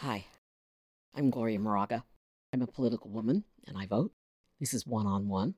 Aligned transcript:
Hi, 0.00 0.26
I'm 1.14 1.30
Gloria 1.30 1.58
Moraga. 1.58 2.04
I'm 2.52 2.60
a 2.60 2.66
political 2.66 3.08
woman 3.08 3.44
and 3.66 3.78
I 3.78 3.86
vote. 3.86 4.12
This 4.60 4.74
is 4.74 4.86
one 4.86 5.06
on 5.06 5.26
one. 5.26 5.54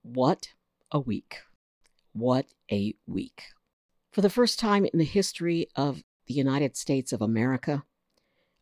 What 0.00 0.48
a 0.90 0.98
week. 0.98 1.40
What 2.14 2.46
a 2.70 2.94
week. 3.06 3.48
For 4.10 4.22
the 4.22 4.30
first 4.30 4.58
time 4.58 4.86
in 4.86 4.98
the 4.98 5.04
history 5.04 5.68
of 5.76 6.02
the 6.26 6.32
United 6.32 6.74
States 6.74 7.12
of 7.12 7.20
America, 7.20 7.84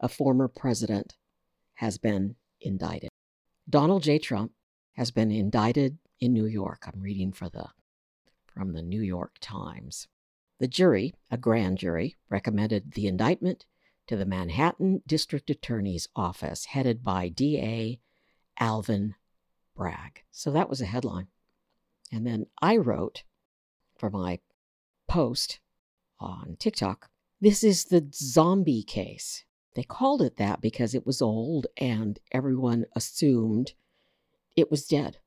a 0.00 0.08
former 0.08 0.48
president 0.48 1.14
has 1.74 1.96
been 1.96 2.34
indicted. 2.60 3.10
Donald 3.68 4.02
J. 4.02 4.18
Trump 4.18 4.50
has 4.94 5.12
been 5.12 5.30
indicted 5.30 5.98
in 6.18 6.32
New 6.32 6.46
York. 6.46 6.88
I'm 6.88 7.00
reading 7.00 7.30
for 7.30 7.48
the 7.48 7.66
from 8.46 8.72
the 8.72 8.82
New 8.82 9.02
York 9.02 9.36
Times. 9.40 10.08
The 10.58 10.66
jury, 10.66 11.14
a 11.30 11.36
grand 11.36 11.78
jury, 11.78 12.16
recommended 12.28 12.94
the 12.94 13.06
indictment 13.06 13.64
to 14.11 14.16
the 14.16 14.27
Manhattan 14.27 15.03
District 15.07 15.48
Attorney's 15.50 16.08
Office, 16.16 16.64
headed 16.64 17.04
by 17.04 17.29
D.A. 17.29 18.00
Alvin 18.58 19.14
Bragg. 19.76 20.25
So 20.32 20.50
that 20.50 20.68
was 20.68 20.80
a 20.80 20.86
headline. 20.86 21.29
And 22.11 22.26
then 22.26 22.46
I 22.61 22.76
wrote 22.76 23.22
for 23.96 24.11
my 24.11 24.40
post 25.07 25.61
on 26.18 26.57
TikTok 26.58 27.08
this 27.40 27.62
is 27.62 27.85
the 27.85 28.04
zombie 28.12 28.82
case. 28.82 29.44
They 29.76 29.85
called 29.85 30.22
it 30.22 30.38
that 30.38 30.61
because 30.61 30.93
it 30.93 31.07
was 31.07 31.22
old 31.22 31.68
and 31.77 32.19
everyone 32.33 32.86
assumed 32.97 33.74
it 34.56 34.72
was 34.72 34.88
dead. 34.88 35.19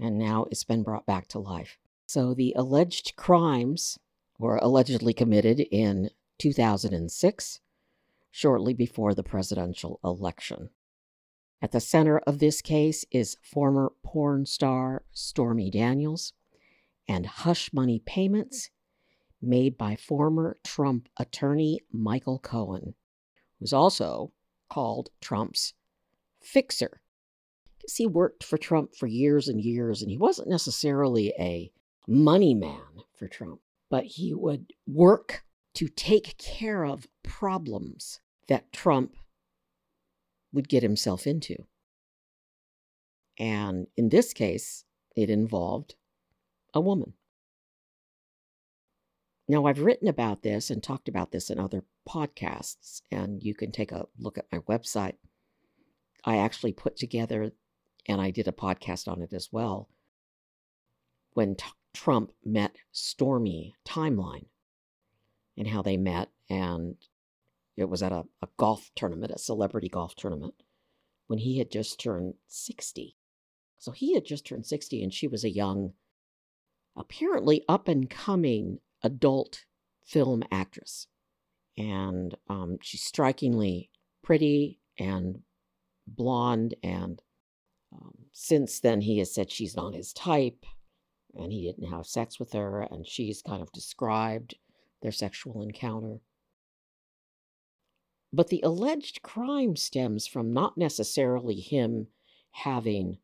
And 0.00 0.18
now 0.18 0.46
it's 0.50 0.64
been 0.64 0.82
brought 0.82 1.06
back 1.06 1.28
to 1.28 1.38
life. 1.38 1.78
So 2.06 2.34
the 2.34 2.54
alleged 2.56 3.14
crimes 3.14 4.00
were 4.36 4.56
allegedly 4.56 5.14
committed 5.14 5.60
in 5.60 6.10
2006 6.38 7.60
shortly 8.30 8.74
before 8.74 9.14
the 9.14 9.22
presidential 9.22 10.00
election. 10.04 10.70
At 11.62 11.72
the 11.72 11.80
center 11.80 12.18
of 12.18 12.38
this 12.38 12.60
case 12.60 13.04
is 13.10 13.38
former 13.42 13.92
porn 14.04 14.46
star 14.46 15.04
Stormy 15.12 15.70
Daniels 15.70 16.32
and 17.08 17.26
hush 17.26 17.72
money 17.72 18.02
payments 18.04 18.70
made 19.40 19.78
by 19.78 19.96
former 19.96 20.58
Trump 20.64 21.08
attorney 21.16 21.80
Michael 21.92 22.38
Cohen, 22.38 22.94
who's 23.58 23.72
also 23.72 24.32
called 24.68 25.10
Trump's 25.20 25.74
fixer. 26.40 27.00
Because 27.78 27.96
he 27.96 28.06
worked 28.06 28.44
for 28.44 28.58
Trump 28.58 28.94
for 28.94 29.06
years 29.06 29.48
and 29.48 29.60
years, 29.60 30.02
and 30.02 30.10
he 30.10 30.18
wasn't 30.18 30.48
necessarily 30.48 31.32
a 31.38 31.70
money 32.06 32.54
man 32.54 33.02
for 33.14 33.28
Trump, 33.28 33.60
but 33.88 34.04
he 34.04 34.34
would 34.34 34.72
work 34.86 35.44
to 35.76 35.88
take 35.88 36.38
care 36.38 36.84
of 36.86 37.06
problems 37.22 38.20
that 38.48 38.72
Trump 38.72 39.14
would 40.50 40.70
get 40.70 40.82
himself 40.82 41.26
into. 41.26 41.54
And 43.38 43.86
in 43.94 44.08
this 44.08 44.32
case, 44.32 44.84
it 45.14 45.28
involved 45.28 45.94
a 46.72 46.80
woman. 46.80 47.12
Now, 49.46 49.66
I've 49.66 49.80
written 49.80 50.08
about 50.08 50.42
this 50.42 50.70
and 50.70 50.82
talked 50.82 51.10
about 51.10 51.30
this 51.30 51.50
in 51.50 51.58
other 51.58 51.84
podcasts, 52.08 53.02
and 53.12 53.42
you 53.42 53.54
can 53.54 53.70
take 53.70 53.92
a 53.92 54.06
look 54.18 54.38
at 54.38 54.50
my 54.50 54.60
website. 54.60 55.16
I 56.24 56.38
actually 56.38 56.72
put 56.72 56.96
together, 56.96 57.52
and 58.08 58.20
I 58.20 58.30
did 58.30 58.48
a 58.48 58.52
podcast 58.52 59.08
on 59.08 59.20
it 59.20 59.34
as 59.34 59.52
well, 59.52 59.90
when 61.34 61.54
t- 61.54 61.66
Trump 61.92 62.32
met 62.42 62.76
Stormy 62.92 63.74
timeline 63.86 64.46
and 65.56 65.68
how 65.68 65.82
they 65.82 65.96
met 65.96 66.30
and 66.48 66.96
it 67.76 67.88
was 67.88 68.02
at 68.02 68.12
a, 68.12 68.24
a 68.42 68.48
golf 68.56 68.90
tournament, 68.94 69.32
a 69.34 69.38
celebrity 69.38 69.88
golf 69.88 70.14
tournament, 70.14 70.54
when 71.26 71.38
he 71.38 71.58
had 71.58 71.70
just 71.70 72.00
turned 72.00 72.34
60. 72.46 73.16
So 73.78 73.92
he 73.92 74.14
had 74.14 74.24
just 74.24 74.46
turned 74.46 74.66
60, 74.66 75.02
and 75.02 75.12
she 75.12 75.28
was 75.28 75.44
a 75.44 75.50
young, 75.50 75.92
apparently 76.96 77.62
up 77.68 77.88
and 77.88 78.08
coming 78.08 78.78
adult 79.02 79.66
film 80.04 80.42
actress. 80.50 81.06
And 81.76 82.34
um, 82.48 82.78
she's 82.80 83.02
strikingly 83.02 83.90
pretty 84.22 84.80
and 84.98 85.40
blonde. 86.06 86.74
And 86.82 87.20
um, 87.92 88.14
since 88.32 88.80
then, 88.80 89.02
he 89.02 89.18
has 89.18 89.34
said 89.34 89.50
she's 89.50 89.76
not 89.76 89.94
his 89.94 90.14
type 90.14 90.64
and 91.34 91.52
he 91.52 91.66
didn't 91.66 91.92
have 91.92 92.06
sex 92.06 92.40
with 92.40 92.54
her. 92.54 92.80
And 92.90 93.06
she's 93.06 93.42
kind 93.42 93.60
of 93.60 93.70
described 93.72 94.54
their 95.02 95.12
sexual 95.12 95.62
encounter. 95.62 96.20
But 98.32 98.48
the 98.48 98.60
alleged 98.62 99.22
crime 99.22 99.76
stems 99.76 100.26
from 100.26 100.52
not 100.52 100.76
necessarily 100.76 101.60
him 101.60 102.08
having 102.50 103.18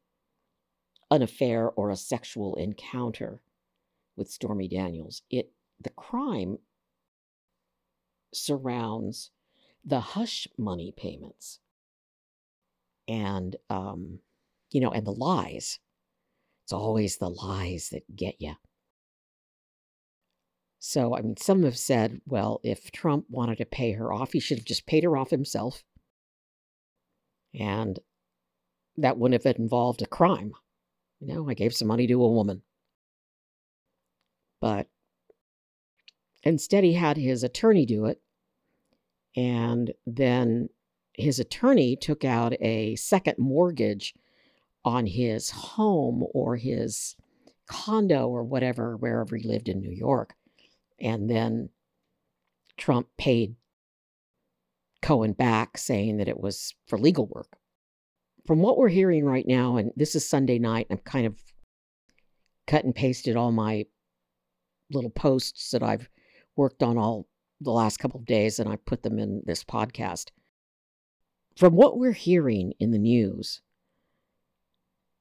an 1.11 1.23
affair 1.23 1.71
or 1.71 1.91
a 1.91 1.97
sexual 1.97 2.55
encounter 2.57 3.43
with 4.17 4.31
Stormy 4.31 4.69
Daniels. 4.69 5.23
It 5.31 5.53
the 5.81 5.91
crime 5.91 6.59
surrounds 8.33 9.31
the 9.85 10.01
hush 10.01 10.47
money 10.57 10.95
payments 10.97 11.59
and 13.09 13.57
um, 13.69 14.21
you 14.71 14.81
know 14.81 14.91
and 14.91 15.07
the 15.07 15.13
lies 15.13 15.79
it's 16.65 16.73
always 16.73 17.19
the 17.19 17.29
lies 17.29 17.91
that 17.91 18.17
get 18.17 18.37
you 18.39 18.55
so, 20.85 21.15
I 21.15 21.21
mean, 21.21 21.37
some 21.37 21.63
have 21.63 21.79
said, 21.79 22.21
well, 22.27 22.61
if 22.65 22.91
Trump 22.91 23.27
wanted 23.31 23.59
to 23.59 23.65
pay 23.65 23.93
her 23.93 24.13
off, 24.13 24.33
he 24.33 24.41
should 24.41 24.59
have 24.59 24.67
just 24.67 24.85
paid 24.85 25.05
her 25.05 25.17
off 25.17 25.31
himself. 25.31 25.85
And 27.55 28.01
that 28.97 29.17
wouldn't 29.17 29.45
have 29.45 29.55
involved 29.55 30.03
a 30.03 30.07
crime. 30.07 30.55
You 31.21 31.29
know, 31.29 31.49
I 31.49 31.55
gave 31.55 31.73
some 31.73 31.87
money 31.87 32.09
to 32.09 32.25
a 32.25 32.29
woman. 32.29 32.63
But 34.61 34.89
instead, 36.43 36.83
he 36.83 36.95
had 36.95 37.17
his 37.17 37.45
attorney 37.45 37.87
do 37.87 38.07
it. 38.07 38.21
And 39.37 39.95
then 40.05 40.69
his 41.13 41.39
attorney 41.39 41.95
took 41.95 42.25
out 42.25 42.61
a 42.61 42.97
second 42.97 43.39
mortgage 43.39 44.15
on 44.85 45.07
his 45.07 45.51
home 45.51 46.25
or 46.35 46.57
his 46.57 47.15
condo 47.69 48.27
or 48.27 48.43
whatever, 48.43 48.97
wherever 48.97 49.37
he 49.37 49.47
lived 49.47 49.69
in 49.69 49.79
New 49.79 49.93
York. 49.93 50.35
And 51.03 51.29
then 51.29 51.71
Trump 52.79 53.09
paid 53.19 53.57
Cohen 55.03 55.33
back, 55.33 55.77
saying 55.77 56.19
that 56.19 56.29
it 56.29 56.41
was 56.41 56.75
for 56.87 56.97
legal 56.97 57.27
work. 57.27 57.59
From 58.47 58.61
what 58.61 58.79
we're 58.79 58.89
hearing 58.89 59.25
right 59.25 59.47
now, 59.47 59.77
and 59.77 59.91
this 59.97 60.15
is 60.15 60.29
Sunday 60.29 60.61
night, 60.61 60.87
I'm 60.91 60.99
kind 60.99 61.27
of 61.27 61.41
cut 62.69 62.85
and 62.85 62.95
pasted 62.95 63.37
all 63.37 63.51
my 63.51 63.87
little 64.93 65.11
posts 65.11 65.73
that 65.73 65.83
I've 65.83 66.09
worked 66.55 66.83
on 66.83 66.97
all 66.97 67.29
the 67.61 67.73
last 67.73 67.99
couple 67.99 68.21
of 68.21 68.27
days, 68.27 68.61
and 68.61 68.69
I 68.69 68.77
put 68.77 69.03
them 69.03 69.19
in 69.19 69.43
this 69.45 69.65
podcast. 69.65 70.31
From 71.57 71.75
what 71.75 71.99
we're 71.99 72.13
hearing 72.13 72.75
in 72.79 72.93
the 72.93 72.99
news, 72.99 73.61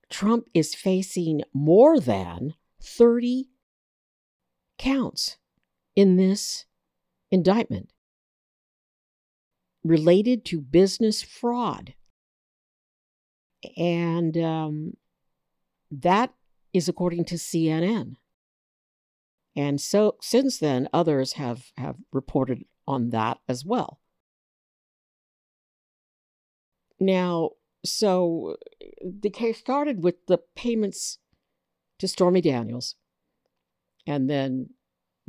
Trump 0.09 0.47
is 0.53 0.75
facing 0.75 1.41
more 1.53 1.99
than 1.99 2.53
30 2.81 3.49
counts 4.77 5.37
in 5.95 6.17
this 6.17 6.65
indictment 7.31 7.89
related 9.83 10.45
to 10.45 10.61
business 10.61 11.21
fraud. 11.21 11.93
And 13.77 14.37
um, 14.37 14.97
that 15.89 16.33
is 16.73 16.87
according 16.87 17.25
to 17.25 17.35
CNN. 17.35 18.15
And 19.55 19.81
so 19.81 20.15
since 20.21 20.57
then, 20.59 20.87
others 20.93 21.33
have, 21.33 21.71
have 21.77 21.97
reported 22.11 22.65
on 22.87 23.09
that 23.09 23.39
as 23.47 23.65
well. 23.65 23.99
Now, 26.99 27.51
so 27.83 28.57
the 29.03 29.29
case 29.29 29.57
started 29.57 30.03
with 30.03 30.25
the 30.27 30.39
payments 30.55 31.17
to 31.99 32.07
Stormy 32.07 32.41
Daniels. 32.41 32.95
And 34.07 34.29
then 34.29 34.69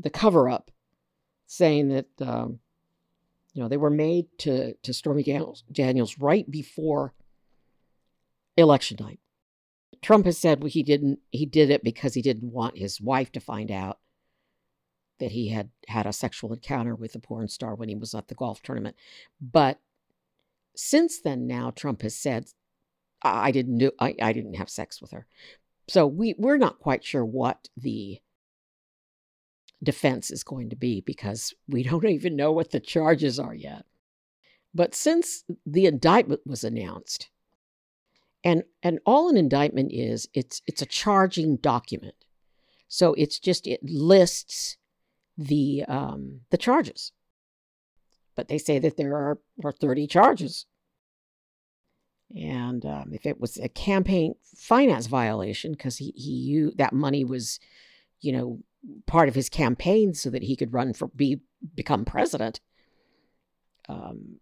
the 0.02 0.10
cover 0.10 0.48
up, 0.48 0.70
saying 1.46 1.88
that 1.88 2.06
um, 2.20 2.58
you 3.54 3.62
know 3.62 3.68
they 3.68 3.76
were 3.76 3.90
made 3.90 4.26
to 4.38 4.74
to 4.74 4.92
Stormy 4.92 5.22
Daniels, 5.22 6.18
right 6.18 6.50
before 6.50 7.14
election 8.56 8.98
night. 9.00 9.20
Trump 10.02 10.26
has 10.26 10.38
said 10.38 10.62
well, 10.62 10.70
he 10.70 10.82
didn't 10.82 11.20
he 11.30 11.46
did 11.46 11.70
it 11.70 11.84
because 11.84 12.14
he 12.14 12.22
didn't 12.22 12.52
want 12.52 12.78
his 12.78 13.00
wife 13.00 13.30
to 13.32 13.40
find 13.40 13.70
out 13.70 13.98
that 15.20 15.32
he 15.32 15.48
had 15.48 15.70
had 15.86 16.06
a 16.06 16.12
sexual 16.12 16.52
encounter 16.52 16.94
with 16.94 17.14
a 17.14 17.18
porn 17.20 17.48
star 17.48 17.74
when 17.74 17.88
he 17.88 17.94
was 17.94 18.14
at 18.14 18.28
the 18.28 18.34
golf 18.34 18.60
tournament. 18.62 18.96
But 19.40 19.78
since 20.74 21.20
then, 21.20 21.46
now 21.46 21.70
Trump 21.70 22.02
has 22.02 22.16
said, 22.16 22.46
"I 23.22 23.52
didn't 23.52 23.78
do 23.78 23.92
I, 24.00 24.16
I 24.20 24.32
didn't 24.32 24.54
have 24.54 24.68
sex 24.68 25.00
with 25.00 25.12
her." 25.12 25.26
So 25.88 26.06
we 26.06 26.34
we're 26.38 26.56
not 26.56 26.80
quite 26.80 27.04
sure 27.04 27.24
what 27.24 27.68
the 27.76 28.20
defense 29.82 30.30
is 30.30 30.44
going 30.44 30.70
to 30.70 30.76
be 30.76 31.00
because 31.00 31.54
we 31.68 31.82
don't 31.82 32.04
even 32.08 32.36
know 32.36 32.52
what 32.52 32.70
the 32.70 32.80
charges 32.80 33.38
are 33.38 33.54
yet. 33.54 33.84
But 34.74 34.94
since 34.94 35.44
the 35.66 35.86
indictment 35.86 36.40
was 36.46 36.64
announced, 36.64 37.28
and 38.44 38.64
and 38.82 38.98
all 39.06 39.28
an 39.28 39.36
indictment 39.36 39.92
is, 39.92 40.28
it's 40.34 40.62
it's 40.66 40.82
a 40.82 40.86
charging 40.86 41.56
document. 41.56 42.14
So 42.88 43.14
it's 43.14 43.38
just 43.38 43.66
it 43.66 43.80
lists 43.82 44.76
the 45.36 45.84
um, 45.86 46.40
the 46.50 46.56
charges. 46.56 47.12
But 48.34 48.48
they 48.48 48.58
say 48.58 48.78
that 48.78 48.96
there 48.96 49.14
are, 49.14 49.38
are 49.62 49.72
30 49.72 50.06
charges. 50.06 50.64
And 52.34 52.84
um, 52.86 53.10
if 53.12 53.26
it 53.26 53.38
was 53.38 53.58
a 53.58 53.68
campaign 53.68 54.34
finance 54.56 55.06
violation, 55.06 55.72
because 55.72 55.98
he, 55.98 56.12
he 56.16 56.70
that 56.76 56.94
money 56.94 57.24
was, 57.24 57.60
you 58.22 58.32
know, 58.32 58.60
part 59.06 59.28
of 59.28 59.34
his 59.34 59.48
campaign 59.48 60.14
so 60.14 60.30
that 60.30 60.42
he 60.42 60.56
could 60.56 60.72
run 60.72 60.92
for 60.92 61.08
be 61.08 61.40
become 61.74 62.04
president. 62.04 62.60
Um, 63.88 64.40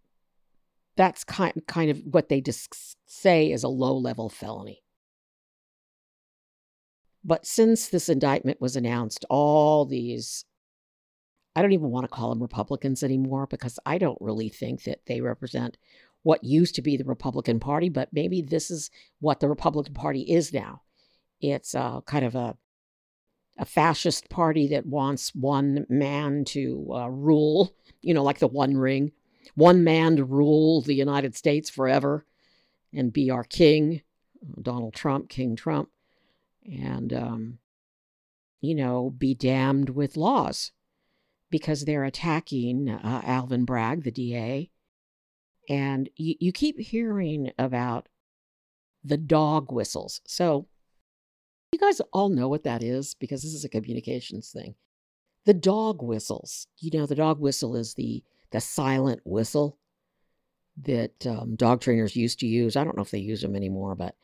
that's 0.97 1.25
kind 1.25 1.63
kind 1.67 1.91
of 1.91 2.01
what 2.05 2.29
they 2.29 2.41
just 2.41 2.97
say 3.07 3.51
is 3.51 3.63
a 3.63 3.69
low 3.69 3.97
level 3.97 4.29
felony. 4.29 4.83
But 7.23 7.47
since 7.47 7.89
this 7.89 8.09
indictment 8.09 8.61
was 8.61 8.77
announced, 8.77 9.25
all 9.29 9.85
these 9.85 10.45
I 11.55 11.63
don't 11.63 11.73
even 11.73 11.91
want 11.91 12.05
to 12.05 12.15
call 12.15 12.31
them 12.31 12.41
Republicans 12.41 13.03
anymore 13.03 13.47
because 13.47 13.79
I 13.85 13.99
don't 13.99 14.21
really 14.21 14.49
think 14.49 14.85
that 14.85 15.01
they 15.07 15.21
represent 15.21 15.77
what 16.23 16.45
used 16.45 16.75
to 16.77 16.83
be 16.83 16.97
the 16.97 17.05
Republican 17.05 17.59
Party, 17.61 17.89
but 17.89 18.09
maybe 18.13 18.43
this 18.43 18.71
is 18.71 18.91
what 19.21 19.41
the 19.41 19.49
Republican 19.49 19.95
Party 19.95 20.23
is 20.23 20.53
now. 20.53 20.83
It's 21.41 21.75
uh, 21.75 22.03
kind 22.03 22.25
of 22.25 22.35
a 22.35 22.57
a 23.61 23.65
fascist 23.67 24.31
party 24.31 24.69
that 24.69 24.87
wants 24.87 25.35
one 25.35 25.87
man 25.91 26.45
to 26.47 26.91
uh, 26.95 27.09
rule, 27.09 27.75
you 28.01 28.15
know, 28.15 28.25
like 28.25 28.39
the 28.39 28.49
One 28.49 28.75
Ring, 28.75 29.13
one 29.55 29.85
man 29.85 30.17
to 30.17 30.25
rule 30.25 30.81
the 30.81 30.95
United 30.95 31.37
States 31.37 31.69
forever 31.69 32.25
and 32.95 33.13
be 33.13 33.31
our 33.31 33.45
king, 33.45 34.01
Donald 34.61 34.95
Trump, 34.95 35.29
King 35.29 35.57
Trump, 35.57 35.91
and, 36.65 37.13
um, 37.13 37.59
you 38.63 38.75
know, 38.75 39.11
be 39.11 39.35
damned 39.35 39.91
with 39.91 40.17
laws 40.17 40.73
because 41.51 41.85
they're 41.85 42.05
attacking 42.05 42.89
uh, 42.89 43.21
Alvin 43.27 43.67
Bragg, 43.67 44.05
the 44.05 44.11
DA. 44.11 44.71
And 45.69 46.09
you, 46.17 46.35
you 46.41 46.51
keep 46.51 46.79
hearing 46.79 47.53
about 47.59 48.09
the 49.05 49.19
dog 49.19 49.71
whistles. 49.71 50.23
So, 50.27 50.67
you 51.73 51.79
guys 51.79 52.01
all 52.13 52.29
know 52.29 52.49
what 52.49 52.65
that 52.65 52.83
is 52.83 53.15
because 53.15 53.43
this 53.43 53.55
is 53.55 53.65
a 53.65 53.69
communications 53.69 54.51
thing. 54.51 54.75
The 55.47 55.55
dog 55.55 56.03
whistles. 56.03 56.67
You 56.79 56.99
know, 56.99 57.07
the 57.07 57.15
dog 57.15 57.41
whistle 57.41 57.77
is 57.77 57.95
the 57.95 58.23
the 58.51 58.61
silent 58.61 59.21
whistle 59.25 59.79
that 60.83 61.27
um, 61.27 61.55
dog 61.57 61.81
trainers 61.81 62.17
used 62.17 62.41
to 62.41 62.47
use. 62.47 62.77
I 62.77 62.85
don't 62.85 62.97
know 62.97 63.03
if 63.03 63.11
they 63.11 63.19
use 63.19 63.43
them 63.43 63.55
anymore, 63.55 63.95
but 63.95 64.17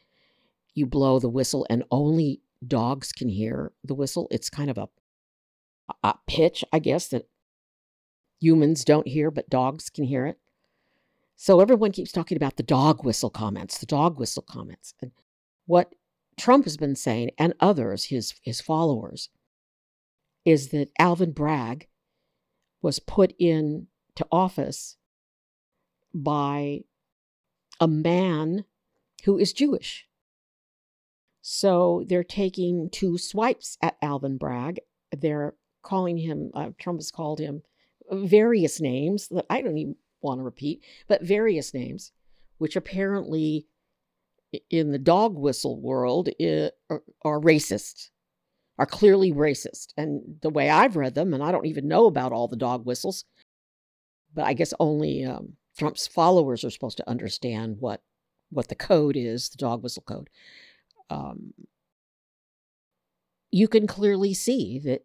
you 0.74 0.86
blow 0.86 1.18
the 1.18 1.28
whistle 1.28 1.66
and 1.70 1.84
only 1.90 2.40
dogs 2.66 3.12
can 3.12 3.28
hear 3.28 3.72
the 3.84 3.94
whistle. 3.94 4.26
It's 4.30 4.50
kind 4.50 4.70
of 4.70 4.78
a 4.78 4.88
a 6.02 6.14
pitch, 6.26 6.64
I 6.72 6.80
guess, 6.80 7.08
that 7.08 7.28
humans 8.40 8.84
don't 8.84 9.06
hear, 9.06 9.30
but 9.30 9.48
dogs 9.48 9.88
can 9.88 10.04
hear 10.04 10.26
it. 10.26 10.38
So 11.36 11.60
everyone 11.60 11.92
keeps 11.92 12.12
talking 12.12 12.36
about 12.36 12.56
the 12.56 12.62
dog 12.62 13.04
whistle 13.04 13.30
comments, 13.30 13.78
the 13.78 13.86
dog 13.86 14.18
whistle 14.18 14.42
comments. 14.42 14.94
And 15.00 15.12
what 15.66 15.94
Trump 16.38 16.64
has 16.64 16.76
been 16.76 16.96
saying, 16.96 17.30
and 17.38 17.54
others, 17.60 18.04
his, 18.04 18.34
his 18.42 18.60
followers, 18.60 19.30
is 20.44 20.68
that 20.68 20.90
Alvin 20.98 21.32
Bragg 21.32 21.88
was 22.82 22.98
put 22.98 23.34
into 23.38 23.86
office 24.30 24.96
by 26.14 26.80
a 27.80 27.88
man 27.88 28.64
who 29.24 29.38
is 29.38 29.52
Jewish. 29.52 30.06
So 31.42 32.04
they're 32.06 32.24
taking 32.24 32.90
two 32.90 33.18
swipes 33.18 33.78
at 33.80 33.96
Alvin 34.02 34.36
Bragg. 34.36 34.80
They're 35.16 35.54
calling 35.82 36.18
him, 36.18 36.50
uh, 36.54 36.70
Trump 36.78 36.98
has 36.98 37.10
called 37.10 37.38
him 37.38 37.62
various 38.10 38.80
names 38.80 39.28
that 39.28 39.46
I 39.50 39.62
don't 39.62 39.78
even 39.78 39.96
want 40.20 40.40
to 40.40 40.44
repeat, 40.44 40.82
but 41.08 41.22
various 41.22 41.72
names, 41.72 42.12
which 42.58 42.76
apparently 42.76 43.66
in 44.70 44.92
the 44.92 44.98
dog 44.98 45.36
whistle 45.36 45.80
world 45.80 46.28
are, 46.40 47.02
are 47.24 47.40
racist, 47.40 48.10
are 48.78 48.86
clearly 48.86 49.32
racist. 49.32 49.92
And 49.96 50.36
the 50.42 50.50
way 50.50 50.70
I've 50.70 50.96
read 50.96 51.14
them, 51.14 51.34
and 51.34 51.42
I 51.42 51.52
don't 51.52 51.66
even 51.66 51.88
know 51.88 52.06
about 52.06 52.32
all 52.32 52.48
the 52.48 52.56
dog 52.56 52.84
whistles, 52.84 53.24
but 54.34 54.44
I 54.44 54.52
guess 54.52 54.74
only 54.78 55.24
um, 55.24 55.54
Trump's 55.78 56.06
followers 56.06 56.64
are 56.64 56.70
supposed 56.70 56.98
to 56.98 57.08
understand 57.08 57.76
what 57.80 58.02
what 58.50 58.68
the 58.68 58.76
code 58.76 59.16
is, 59.16 59.48
the 59.48 59.56
dog 59.56 59.82
whistle 59.82 60.04
code. 60.06 60.30
Um, 61.10 61.52
you 63.50 63.66
can 63.68 63.86
clearly 63.86 64.34
see 64.34 64.78
that 64.80 65.04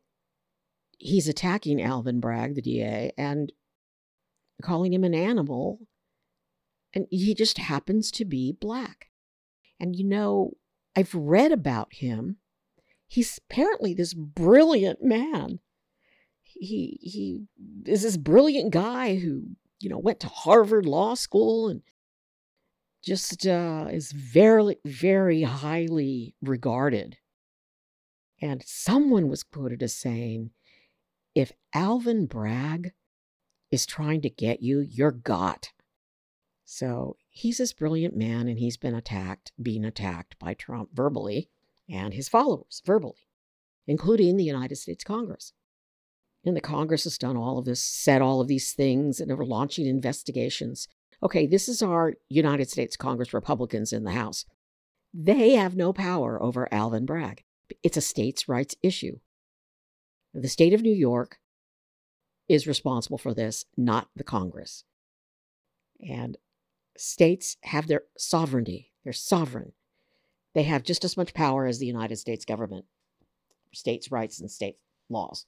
he's 0.97 1.27
attacking 1.27 1.81
Alvin 1.81 2.19
Bragg, 2.19 2.55
the 2.55 2.61
DA, 2.61 3.11
and 3.17 3.51
calling 4.61 4.93
him 4.93 5.03
an 5.03 5.15
animal. 5.15 5.79
And 6.93 7.07
he 7.09 7.33
just 7.33 7.57
happens 7.57 8.11
to 8.11 8.25
be 8.25 8.51
black. 8.51 9.10
And 9.81 9.95
you 9.95 10.05
know, 10.05 10.51
I've 10.95 11.13
read 11.15 11.51
about 11.51 11.91
him. 11.91 12.37
He's 13.07 13.39
apparently 13.49 13.95
this 13.95 14.13
brilliant 14.13 15.03
man. 15.03 15.59
He 16.43 16.99
he 17.01 17.45
is 17.85 18.03
this 18.03 18.15
brilliant 18.15 18.71
guy 18.71 19.15
who, 19.15 19.41
you 19.79 19.89
know, 19.89 19.97
went 19.97 20.19
to 20.19 20.27
Harvard 20.27 20.85
Law 20.85 21.15
School 21.15 21.67
and 21.67 21.81
just 23.03 23.47
uh, 23.47 23.87
is 23.91 24.11
very, 24.11 24.77
very 24.85 25.41
highly 25.41 26.35
regarded. 26.43 27.17
And 28.39 28.61
someone 28.63 29.29
was 29.29 29.41
quoted 29.41 29.81
as 29.81 29.95
saying, 29.95 30.51
if 31.33 31.51
Alvin 31.73 32.27
Bragg 32.27 32.91
is 33.71 33.87
trying 33.87 34.21
to 34.21 34.29
get 34.29 34.61
you, 34.61 34.79
you're 34.79 35.11
got. 35.11 35.71
So 36.65 37.17
he's 37.31 37.57
this 37.57 37.73
brilliant 37.73 38.15
man, 38.15 38.47
and 38.47 38.59
he's 38.59 38.77
been 38.77 38.93
attacked, 38.93 39.51
being 39.61 39.83
attacked 39.83 40.37
by 40.37 40.53
Trump 40.53 40.89
verbally 40.93 41.49
and 41.89 42.13
his 42.13 42.29
followers 42.29 42.81
verbally, 42.85 43.27
including 43.87 44.37
the 44.37 44.43
United 44.43 44.75
States 44.75 45.03
Congress. 45.03 45.53
And 46.45 46.55
the 46.55 46.61
Congress 46.61 47.03
has 47.05 47.17
done 47.17 47.37
all 47.37 47.57
of 47.57 47.65
this, 47.65 47.81
said 47.81 48.21
all 48.21 48.41
of 48.41 48.47
these 48.47 48.73
things, 48.73 49.19
and 49.19 49.31
are 49.31 49.45
launching 49.45 49.85
investigations. 49.85 50.87
Okay, 51.23 51.45
this 51.45 51.69
is 51.69 51.81
our 51.81 52.15
United 52.29 52.69
States 52.69 52.95
Congress 52.95 53.33
Republicans 53.33 53.93
in 53.93 54.03
the 54.03 54.11
House. 54.11 54.45
They 55.13 55.51
have 55.51 55.75
no 55.75 55.93
power 55.93 56.41
over 56.41 56.67
Alvin 56.73 57.05
Bragg. 57.05 57.43
It's 57.83 57.97
a 57.97 58.01
states' 58.01 58.49
rights 58.49 58.75
issue. 58.81 59.19
The 60.33 60.49
state 60.49 60.73
of 60.73 60.81
New 60.81 60.93
York 60.93 61.37
is 62.47 62.67
responsible 62.67 63.17
for 63.17 63.33
this, 63.33 63.65
not 63.77 64.09
the 64.15 64.23
Congress. 64.23 64.83
And 65.99 66.37
states 66.97 67.57
have 67.63 67.87
their 67.87 68.03
sovereignty, 68.17 68.91
they're 69.03 69.13
sovereign. 69.13 69.73
They 70.53 70.63
have 70.63 70.83
just 70.83 71.05
as 71.05 71.15
much 71.15 71.33
power 71.33 71.65
as 71.65 71.79
the 71.79 71.85
United 71.85 72.17
States 72.17 72.43
government, 72.43 72.85
states' 73.73 74.11
rights 74.11 74.39
and 74.39 74.51
state 74.51 74.77
laws. 75.09 75.45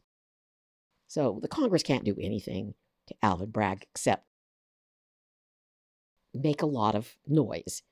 So 1.07 1.39
the 1.41 1.47
Congress 1.47 1.83
can't 1.83 2.05
do 2.05 2.15
anything 2.19 2.73
to 3.07 3.15
Alvin 3.21 3.51
Bragg 3.51 3.85
except 3.91 4.25
make 6.33 6.61
a 6.61 6.67
lot 6.67 6.95
of 6.95 7.15
noise, 7.27 7.83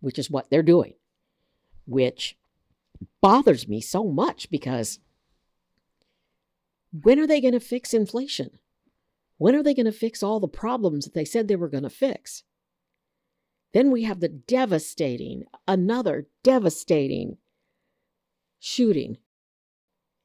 which 0.00 0.18
is 0.18 0.30
what 0.30 0.48
they're 0.48 0.62
doing, 0.62 0.94
which 1.86 2.36
bothers 3.20 3.68
me 3.68 3.80
so 3.80 4.04
much 4.04 4.50
because 4.50 5.00
when 6.92 7.18
are 7.18 7.26
they 7.26 7.40
going 7.40 7.52
to 7.52 7.60
fix 7.60 7.92
inflation? 7.94 8.58
When 9.38 9.54
are 9.54 9.62
they 9.62 9.74
going 9.74 9.86
to 9.86 9.92
fix 9.92 10.22
all 10.22 10.40
the 10.40 10.48
problems 10.48 11.04
that 11.04 11.14
they 11.14 11.24
said 11.24 11.48
they 11.48 11.56
were 11.56 11.68
going 11.68 11.84
to 11.84 11.90
fix? 11.90 12.42
Then 13.72 13.90
we 13.90 14.02
have 14.04 14.20
the 14.20 14.28
devastating, 14.28 15.44
another 15.68 16.26
devastating 16.42 17.38
shooting. 18.58 19.18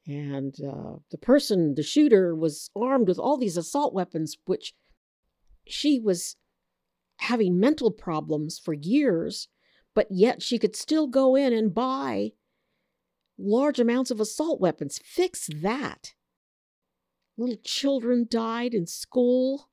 And 0.07 0.55
uh, 0.63 0.97
the 1.11 1.17
person, 1.17 1.75
the 1.75 1.83
shooter, 1.83 2.35
was 2.35 2.69
armed 2.75 3.07
with 3.07 3.19
all 3.19 3.37
these 3.37 3.57
assault 3.57 3.93
weapons, 3.93 4.35
which 4.45 4.73
she 5.67 5.99
was 5.99 6.35
having 7.17 7.59
mental 7.59 7.91
problems 7.91 8.59
for 8.59 8.73
years, 8.73 9.47
but 9.93 10.07
yet 10.09 10.41
she 10.41 10.59
could 10.59 10.75
still 10.75 11.07
go 11.07 11.35
in 11.35 11.53
and 11.53 11.73
buy 11.73 12.31
large 13.37 13.79
amounts 13.79 14.11
of 14.11 14.19
assault 14.19 14.59
weapons. 14.59 14.99
Fix 15.03 15.49
that. 15.61 16.13
Little 17.37 17.57
children 17.63 18.27
died 18.29 18.73
in 18.73 18.87
school. 18.87 19.69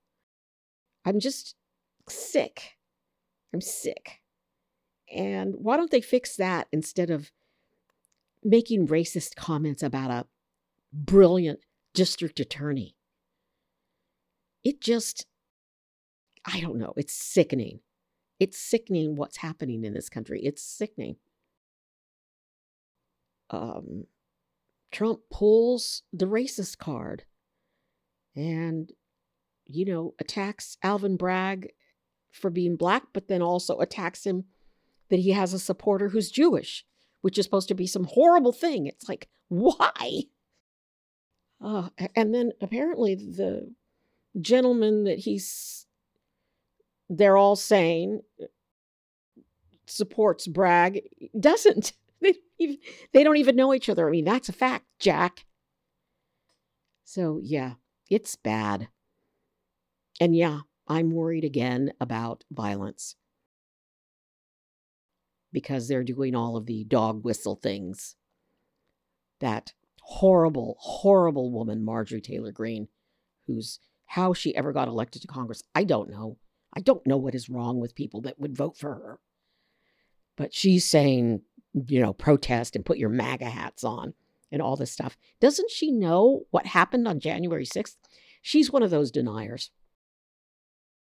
I'm 1.05 1.21
just 1.21 1.55
sick. 2.09 2.77
I'm 3.53 3.61
sick. 3.61 4.21
And 5.15 5.55
why 5.59 5.77
don't 5.77 5.91
they 5.91 6.01
fix 6.01 6.37
that 6.37 6.69
instead 6.73 7.11
of 7.11 7.31
making 8.43 8.89
racist 8.89 9.37
comments 9.37 9.83
about 9.83 10.11
a 10.11 10.27
brilliant 10.93 11.61
district 11.95 12.41
attorney? 12.41 12.97
It 14.65 14.81
just, 14.81 15.27
I 16.47 16.61
don't 16.61 16.79
know. 16.79 16.95
It's 16.97 17.13
sickening. 17.13 17.81
It's 18.41 18.59
sickening 18.59 19.17
what's 19.17 19.39
happening 19.39 19.85
in 19.85 19.93
this 19.93 20.09
country. 20.09 20.41
It's 20.43 20.63
sickening. 20.63 21.17
Um, 23.51 24.07
Trump 24.91 25.21
pulls 25.31 26.03
the 26.13 26.27
racist 26.27 26.79
card 26.79 27.25
and, 28.35 28.91
you 29.67 29.85
know, 29.85 30.15
attacks 30.19 30.77
Alvin 30.83 31.17
Bragg 31.17 31.73
for 32.33 32.51
being 32.51 32.77
black, 32.77 33.05
but 33.13 33.29
then 33.29 33.43
also 33.43 33.79
attacks 33.79 34.25
him 34.25 34.45
that 35.11 35.21
he 35.21 35.31
has 35.31 35.53
a 35.53 35.59
supporter 35.59 36.09
who's 36.09 36.31
Jewish, 36.31 36.85
which 37.21 37.39
is 37.39 37.45
supposed 37.45 37.69
to 37.69 37.75
be 37.75 37.87
some 37.87 38.05
horrible 38.05 38.53
thing. 38.53 38.87
It's 38.87 39.09
like, 39.09 39.29
why? 39.49 40.25
Uh, 41.61 41.91
and 42.17 42.35
then 42.35 42.53
apparently 42.61 43.15
the 43.15 43.71
gentleman 44.41 45.05
that 45.05 45.21
he's, 45.21 45.87
they're 47.09 47.37
all 47.37 47.55
saying 47.55 48.23
supports 49.87 50.49
Bragg 50.49 51.03
doesn't. 51.39 51.93
They, 52.59 52.79
they 53.13 53.25
don't 53.25 53.39
even 53.39 53.57
know 53.57 53.75
each 53.75 53.89
other. 53.89 54.07
I 54.07 54.13
mean, 54.13 54.25
that's 54.25 54.49
a 54.49 54.53
fact, 54.53 54.85
Jack. 55.01 55.45
So, 57.03 57.41
yeah, 57.43 57.73
it's 58.09 58.37
bad. 58.37 58.87
And 60.21 60.37
yeah, 60.37 60.61
I'm 60.93 61.11
worried 61.11 61.43
again 61.43 61.95
about 62.03 62.45
violence 62.51 63.17
because 65.51 65.89
they're 65.89 66.05
doing 66.05 66.35
all 66.35 66.55
of 66.55 66.67
the 66.67 66.85
dog 66.85 67.25
whistle 67.25 67.57
things. 67.57 68.17
That 69.41 69.73
horrible, 70.03 70.77
horrible 70.81 71.51
woman, 71.51 71.83
Marjorie 71.83 72.21
Taylor 72.21 72.53
Greene, 72.53 72.89
who's 73.47 73.81
how 74.05 74.35
she 74.35 74.55
ever 74.55 74.71
got 74.71 74.87
elected 74.87 75.23
to 75.23 75.29
Congress, 75.29 75.63
I 75.75 75.85
don't 75.85 76.11
know. 76.11 76.37
I 76.75 76.81
don't 76.81 77.07
know 77.07 77.17
what 77.17 77.35
is 77.35 77.49
wrong 77.49 77.81
with 77.81 77.95
people 77.95 78.21
that 78.23 78.39
would 78.39 78.55
vote 78.55 78.77
for 78.77 78.93
her. 78.93 79.19
But 80.37 80.53
she's 80.53 80.85
saying, 80.85 81.41
you 81.73 82.03
know, 82.03 82.13
protest 82.13 82.77
and 82.77 82.85
put 82.85 82.99
your 82.99 83.09
MAGA 83.09 83.47
hats 83.47 83.83
on 83.83 84.13
and 84.51 84.61
all 84.61 84.77
this 84.77 84.93
stuff. 84.93 85.17
Doesn't 85.41 85.71
she 85.71 85.91
know 85.91 86.43
what 86.51 86.67
happened 86.67 87.09
on 87.09 87.19
January 87.19 87.65
6th? 87.65 87.97
She's 88.43 88.71
one 88.71 88.83
of 88.83 88.91
those 88.91 89.11
deniers. 89.11 89.71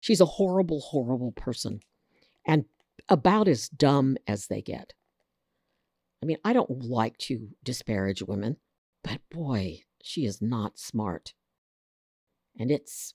She's 0.00 0.20
a 0.20 0.26
horrible, 0.26 0.80
horrible 0.80 1.32
person 1.32 1.80
and 2.46 2.64
about 3.08 3.48
as 3.48 3.68
dumb 3.68 4.16
as 4.26 4.46
they 4.46 4.62
get. 4.62 4.92
I 6.22 6.26
mean, 6.26 6.38
I 6.44 6.52
don't 6.52 6.82
like 6.82 7.16
to 7.18 7.48
disparage 7.62 8.22
women, 8.22 8.56
but 9.02 9.20
boy, 9.30 9.82
she 10.02 10.24
is 10.24 10.42
not 10.42 10.78
smart. 10.78 11.34
And 12.58 12.70
it's 12.70 13.14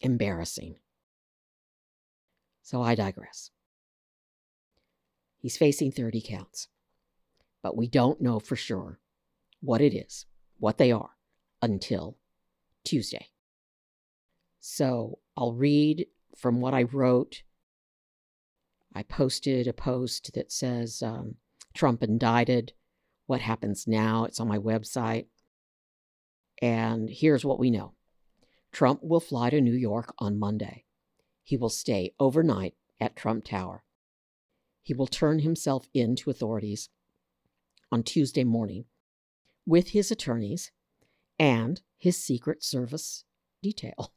embarrassing. 0.00 0.76
So 2.62 2.82
I 2.82 2.94
digress. 2.94 3.50
He's 5.38 5.56
facing 5.56 5.92
30 5.92 6.20
counts, 6.20 6.68
but 7.62 7.76
we 7.76 7.86
don't 7.86 8.20
know 8.20 8.38
for 8.38 8.56
sure 8.56 8.98
what 9.60 9.80
it 9.80 9.94
is, 9.94 10.26
what 10.58 10.78
they 10.78 10.92
are, 10.92 11.10
until 11.62 12.16
Tuesday. 12.84 13.28
So 14.60 15.18
I'll 15.36 15.54
read 15.54 16.06
from 16.36 16.60
what 16.60 16.74
I 16.74 16.84
wrote. 16.84 17.42
I 18.94 19.02
posted 19.02 19.66
a 19.66 19.72
post 19.72 20.32
that 20.34 20.50
says 20.50 21.02
um, 21.02 21.36
Trump 21.74 22.02
indicted. 22.02 22.72
What 23.26 23.40
happens 23.40 23.86
now? 23.86 24.24
It's 24.24 24.40
on 24.40 24.48
my 24.48 24.58
website. 24.58 25.26
And 26.60 27.08
here's 27.08 27.44
what 27.44 27.58
we 27.58 27.70
know 27.70 27.94
Trump 28.72 29.00
will 29.02 29.20
fly 29.20 29.50
to 29.50 29.60
New 29.60 29.74
York 29.74 30.12
on 30.18 30.38
Monday. 30.38 30.84
He 31.42 31.56
will 31.56 31.70
stay 31.70 32.12
overnight 32.18 32.74
at 33.00 33.16
Trump 33.16 33.44
Tower. 33.44 33.84
He 34.82 34.94
will 34.94 35.06
turn 35.06 35.40
himself 35.40 35.88
in 35.94 36.16
to 36.16 36.30
authorities 36.30 36.88
on 37.92 38.02
Tuesday 38.02 38.44
morning 38.44 38.84
with 39.66 39.88
his 39.90 40.10
attorneys 40.10 40.70
and 41.38 41.80
his 41.96 42.22
Secret 42.22 42.62
Service 42.62 43.24
detail. 43.62 44.12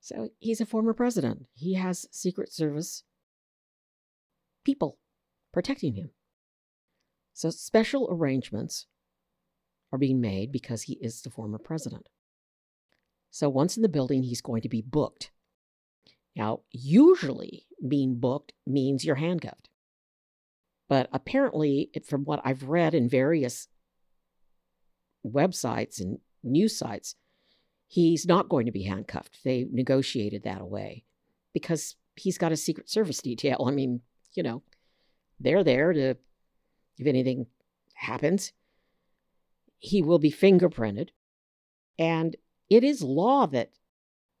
So 0.00 0.30
he's 0.38 0.60
a 0.60 0.66
former 0.66 0.94
president. 0.94 1.46
He 1.52 1.74
has 1.74 2.06
Secret 2.10 2.52
Service 2.52 3.04
people 4.64 4.98
protecting 5.52 5.94
him. 5.94 6.10
So 7.34 7.50
special 7.50 8.08
arrangements 8.10 8.86
are 9.92 9.98
being 9.98 10.20
made 10.20 10.52
because 10.52 10.82
he 10.82 10.94
is 11.00 11.22
the 11.22 11.30
former 11.30 11.58
president. 11.58 12.08
So 13.30 13.48
once 13.48 13.76
in 13.76 13.82
the 13.82 13.88
building, 13.88 14.22
he's 14.22 14.40
going 14.40 14.62
to 14.62 14.68
be 14.68 14.82
booked. 14.82 15.30
Now, 16.36 16.60
usually 16.70 17.66
being 17.86 18.18
booked 18.18 18.52
means 18.66 19.04
you're 19.04 19.16
handcuffed. 19.16 19.68
But 20.88 21.08
apparently, 21.12 21.90
from 22.06 22.24
what 22.24 22.40
I've 22.44 22.64
read 22.64 22.94
in 22.94 23.08
various 23.08 23.68
websites 25.24 26.00
and 26.00 26.18
news 26.42 26.76
sites, 26.76 27.14
he's 27.90 28.24
not 28.24 28.48
going 28.48 28.66
to 28.66 28.72
be 28.72 28.84
handcuffed. 28.84 29.40
They 29.42 29.66
negotiated 29.68 30.44
that 30.44 30.60
away 30.60 31.02
because 31.52 31.96
he's 32.14 32.38
got 32.38 32.52
a 32.52 32.56
Secret 32.56 32.88
Service 32.88 33.18
detail. 33.22 33.64
I 33.66 33.72
mean, 33.72 34.00
you 34.34 34.44
know, 34.44 34.62
they're 35.40 35.64
there 35.64 35.92
to, 35.92 36.10
if 36.98 37.06
anything 37.06 37.46
happens, 37.94 38.52
he 39.80 40.02
will 40.02 40.20
be 40.20 40.30
fingerprinted. 40.30 41.08
And 41.98 42.36
it 42.70 42.84
is 42.84 43.02
law 43.02 43.46
that 43.48 43.72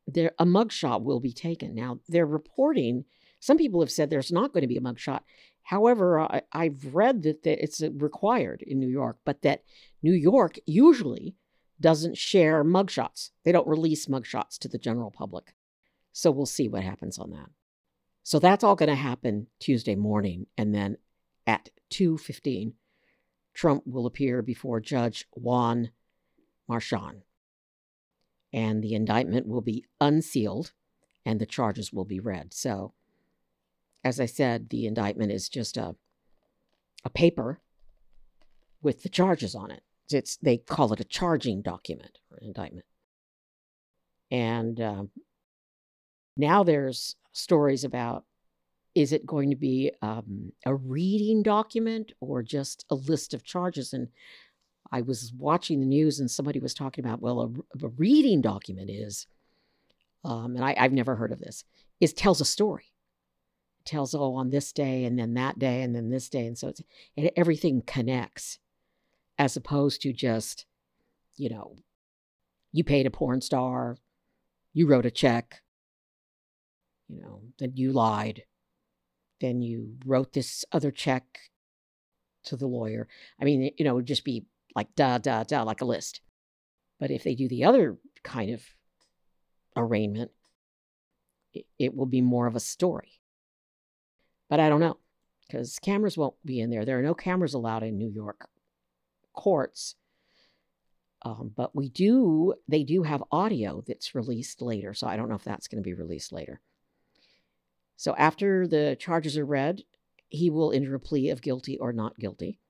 there 0.06 0.30
a 0.38 0.44
mugshot 0.46 1.02
will 1.02 1.20
be 1.20 1.32
taken. 1.32 1.74
Now, 1.74 1.98
they're 2.08 2.26
reporting, 2.26 3.04
some 3.40 3.58
people 3.58 3.80
have 3.80 3.90
said 3.90 4.10
there's 4.10 4.30
not 4.30 4.52
going 4.52 4.62
to 4.62 4.68
be 4.68 4.76
a 4.76 4.80
mugshot. 4.80 5.22
However, 5.64 6.20
I, 6.20 6.42
have 6.52 6.94
read 6.94 7.22
that, 7.24 7.42
that 7.42 7.62
it's 7.62 7.82
required 7.94 8.62
in 8.64 8.78
New 8.78 8.88
York, 8.88 9.18
but 9.24 9.42
that 9.42 9.64
New 10.02 10.12
York 10.12 10.58
usually 10.66 11.34
doesn't 11.80 12.18
share 12.18 12.64
mugshots. 12.64 13.30
They 13.44 13.52
don't 13.52 13.66
release 13.66 14.06
mugshots 14.06 14.58
to 14.58 14.68
the 14.68 14.78
general 14.78 15.10
public. 15.10 15.54
So 16.12 16.30
we'll 16.30 16.46
see 16.46 16.68
what 16.68 16.82
happens 16.82 17.18
on 17.18 17.30
that. 17.30 17.50
So 18.22 18.38
that's 18.38 18.62
all 18.62 18.76
going 18.76 18.90
to 18.90 18.94
happen 18.94 19.46
Tuesday 19.58 19.94
morning 19.94 20.46
and 20.56 20.74
then 20.74 20.98
at 21.46 21.70
2:15 21.90 22.74
Trump 23.54 23.82
will 23.86 24.06
appear 24.06 24.42
before 24.42 24.80
Judge 24.80 25.26
Juan 25.32 25.90
Merchan. 26.70 27.22
And 28.52 28.82
the 28.82 28.94
indictment 28.94 29.46
will 29.46 29.60
be 29.60 29.84
unsealed 30.00 30.72
and 31.24 31.40
the 31.40 31.46
charges 31.46 31.92
will 31.92 32.04
be 32.04 32.20
read. 32.20 32.52
So 32.54 32.94
as 34.04 34.20
I 34.20 34.26
said, 34.26 34.70
the 34.70 34.86
indictment 34.86 35.32
is 35.32 35.48
just 35.48 35.76
a 35.76 35.96
a 37.04 37.10
paper 37.10 37.60
with 38.82 39.02
the 39.02 39.08
charges 39.08 39.54
on 39.54 39.70
it. 39.70 39.82
It's 40.12 40.36
they 40.36 40.58
call 40.58 40.92
it 40.92 41.00
a 41.00 41.04
charging 41.04 41.62
document 41.62 42.18
or 42.30 42.38
an 42.38 42.46
indictment. 42.48 42.86
And 44.30 44.80
um, 44.80 45.10
now 46.36 46.62
there's 46.62 47.16
stories 47.32 47.84
about 47.84 48.24
is 48.94 49.12
it 49.12 49.26
going 49.26 49.50
to 49.50 49.56
be 49.56 49.92
um, 50.02 50.52
a 50.66 50.74
reading 50.74 51.42
document 51.42 52.12
or 52.20 52.42
just 52.42 52.84
a 52.90 52.94
list 52.94 53.34
of 53.34 53.44
charges? 53.44 53.92
And 53.92 54.08
I 54.90 55.00
was 55.02 55.32
watching 55.36 55.80
the 55.80 55.86
news 55.86 56.18
and 56.18 56.30
somebody 56.30 56.58
was 56.58 56.74
talking 56.74 57.04
about, 57.04 57.20
well, 57.20 57.40
a, 57.40 57.84
a 57.84 57.88
reading 57.90 58.40
document 58.40 58.90
is, 58.90 59.26
um, 60.24 60.56
and 60.56 60.64
I, 60.64 60.74
I've 60.76 60.92
never 60.92 61.16
heard 61.16 61.30
of 61.30 61.38
this, 61.38 61.64
is 62.00 62.12
tells 62.12 62.40
a 62.40 62.44
story. 62.44 62.92
It 63.80 63.86
tells, 63.86 64.14
oh, 64.14 64.34
on 64.34 64.50
this 64.50 64.72
day 64.72 65.04
and 65.04 65.18
then 65.18 65.34
that 65.34 65.58
day 65.58 65.82
and 65.82 65.94
then 65.94 66.10
this 66.10 66.28
day. 66.28 66.46
And 66.46 66.58
so 66.58 66.68
it's, 66.68 66.82
it, 67.16 67.32
everything 67.36 67.82
connects 67.86 68.58
as 69.40 69.56
opposed 69.56 70.02
to 70.02 70.12
just, 70.12 70.66
you 71.36 71.48
know, 71.48 71.74
you 72.72 72.84
paid 72.84 73.06
a 73.06 73.10
porn 73.10 73.40
star, 73.40 73.96
you 74.74 74.86
wrote 74.86 75.06
a 75.06 75.10
check, 75.10 75.62
you 77.08 77.22
know, 77.22 77.40
then 77.58 77.72
you 77.74 77.90
lied, 77.90 78.42
then 79.40 79.62
you 79.62 79.96
wrote 80.04 80.34
this 80.34 80.62
other 80.72 80.90
check 80.90 81.24
to 82.44 82.54
the 82.54 82.66
lawyer. 82.66 83.08
I 83.40 83.44
mean, 83.46 83.70
you 83.78 83.84
know, 83.86 83.92
it 83.92 83.94
would 83.94 84.06
just 84.06 84.26
be 84.26 84.44
like 84.76 84.94
da, 84.94 85.16
da, 85.16 85.42
da, 85.42 85.62
like 85.62 85.80
a 85.80 85.86
list. 85.86 86.20
But 86.98 87.10
if 87.10 87.24
they 87.24 87.34
do 87.34 87.48
the 87.48 87.64
other 87.64 87.96
kind 88.22 88.52
of 88.52 88.62
arraignment, 89.74 90.32
it, 91.54 91.64
it 91.78 91.96
will 91.96 92.04
be 92.04 92.20
more 92.20 92.46
of 92.46 92.56
a 92.56 92.60
story. 92.60 93.22
But 94.50 94.60
I 94.60 94.68
don't 94.68 94.80
know 94.80 94.98
because 95.46 95.78
cameras 95.78 96.18
won't 96.18 96.34
be 96.44 96.60
in 96.60 96.68
there. 96.68 96.84
There 96.84 96.98
are 96.98 97.02
no 97.02 97.14
cameras 97.14 97.54
allowed 97.54 97.84
in 97.84 97.96
New 97.96 98.10
York 98.10 98.49
courts. 99.40 99.94
Um, 101.22 101.52
but 101.56 101.74
we 101.74 101.88
do, 101.88 102.54
they 102.68 102.82
do 102.82 103.02
have 103.02 103.22
audio 103.32 103.82
that's 103.86 104.14
released 104.14 104.62
later. 104.62 104.94
So 104.94 105.06
I 105.06 105.16
don't 105.16 105.28
know 105.28 105.34
if 105.34 105.44
that's 105.44 105.68
going 105.68 105.82
to 105.82 105.88
be 105.88 105.94
released 105.94 106.32
later. 106.32 106.60
So 107.96 108.14
after 108.16 108.66
the 108.66 108.96
charges 108.98 109.36
are 109.36 109.44
read, 109.44 109.82
he 110.28 110.48
will 110.48 110.72
enter 110.72 110.94
a 110.94 111.00
plea 111.00 111.30
of 111.30 111.42
guilty 111.42 111.78
or 111.78 111.92
not 111.92 112.18
guilty. 112.18 112.60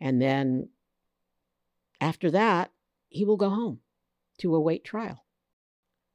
And 0.00 0.20
then 0.20 0.70
after 2.00 2.30
that, 2.30 2.72
he 3.08 3.24
will 3.24 3.36
go 3.36 3.50
home 3.50 3.80
to 4.38 4.54
await 4.54 4.84
trial. 4.84 5.24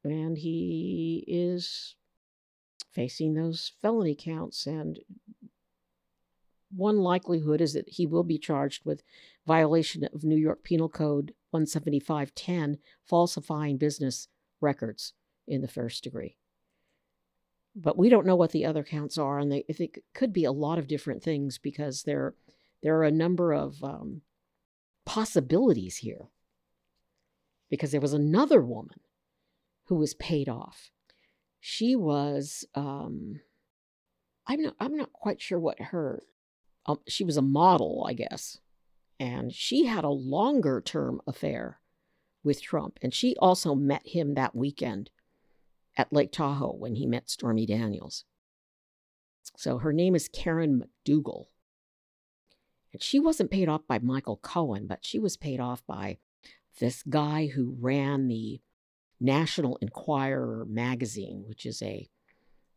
and 0.03 0.37
he 0.37 1.23
is 1.27 1.95
facing 2.91 3.33
those 3.33 3.73
felony 3.81 4.15
counts. 4.15 4.65
And 4.65 4.99
one 6.77 6.97
likelihood 6.99 7.59
is 7.59 7.73
that 7.73 7.89
he 7.89 8.05
will 8.05 8.23
be 8.23 8.37
charged 8.37 8.85
with 8.85 9.03
violation 9.45 10.07
of 10.13 10.23
New 10.23 10.37
York 10.37 10.63
Penal 10.63 10.89
Code 10.89 11.33
17510, 11.51 12.77
falsifying 13.03 13.77
business 13.77 14.27
records 14.61 15.13
in 15.47 15.61
the 15.61 15.67
first 15.67 16.03
degree. 16.03 16.37
But 17.75 17.97
we 17.97 18.09
don't 18.09 18.25
know 18.25 18.35
what 18.35 18.51
the 18.51 18.65
other 18.65 18.83
counts 18.83 19.17
are, 19.17 19.39
and 19.39 19.51
they, 19.51 19.63
it 19.67 20.03
could 20.13 20.33
be 20.33 20.45
a 20.45 20.51
lot 20.51 20.79
of 20.79 20.87
different 20.87 21.23
things 21.23 21.57
because 21.57 22.03
there, 22.03 22.35
there 22.81 22.95
are 22.97 23.03
a 23.03 23.11
number 23.11 23.53
of 23.53 23.83
um, 23.83 24.21
possibilities 25.05 25.97
here. 25.97 26.29
Because 27.69 27.91
there 27.91 28.01
was 28.01 28.13
another 28.13 28.61
woman 28.61 29.01
who 29.85 29.95
was 29.95 30.13
paid 30.13 30.47
off. 30.47 30.91
She 31.59 31.95
was, 31.95 32.65
um, 32.75 33.41
I'm 34.47 34.61
not, 34.61 34.75
I'm 34.79 34.95
not 34.95 35.11
quite 35.11 35.41
sure 35.41 35.59
what 35.59 35.79
her, 35.79 36.23
um, 36.87 36.99
she 37.07 37.23
was 37.23 37.37
a 37.37 37.41
model, 37.41 38.05
I 38.07 38.13
guess, 38.13 38.59
and 39.19 39.53
she 39.53 39.85
had 39.85 40.03
a 40.03 40.09
longer 40.09 40.81
term 40.81 41.21
affair 41.27 41.79
with 42.43 42.61
Trump, 42.61 42.99
and 43.01 43.13
she 43.13 43.35
also 43.39 43.75
met 43.75 44.07
him 44.07 44.35
that 44.35 44.55
weekend 44.55 45.09
at 45.97 46.13
Lake 46.13 46.31
Tahoe 46.31 46.75
when 46.77 46.95
he 46.95 47.05
met 47.05 47.29
Stormy 47.29 47.65
Daniels. 47.65 48.23
So 49.55 49.79
her 49.79 49.91
name 49.91 50.15
is 50.15 50.27
Karen 50.27 50.83
McDougal. 50.83 51.45
And 52.93 53.01
she 53.01 53.19
wasn't 53.19 53.51
paid 53.51 53.67
off 53.67 53.87
by 53.87 53.99
Michael 53.99 54.37
Cohen, 54.37 54.87
but 54.87 55.05
she 55.05 55.19
was 55.19 55.35
paid 55.35 55.59
off 55.59 55.85
by 55.85 56.17
this 56.79 57.03
guy 57.03 57.47
who 57.47 57.75
ran 57.79 58.27
the 58.27 58.61
National 59.19 59.77
Enquirer 59.81 60.65
magazine, 60.69 61.43
which 61.47 61.65
is 61.65 61.81
a, 61.81 62.07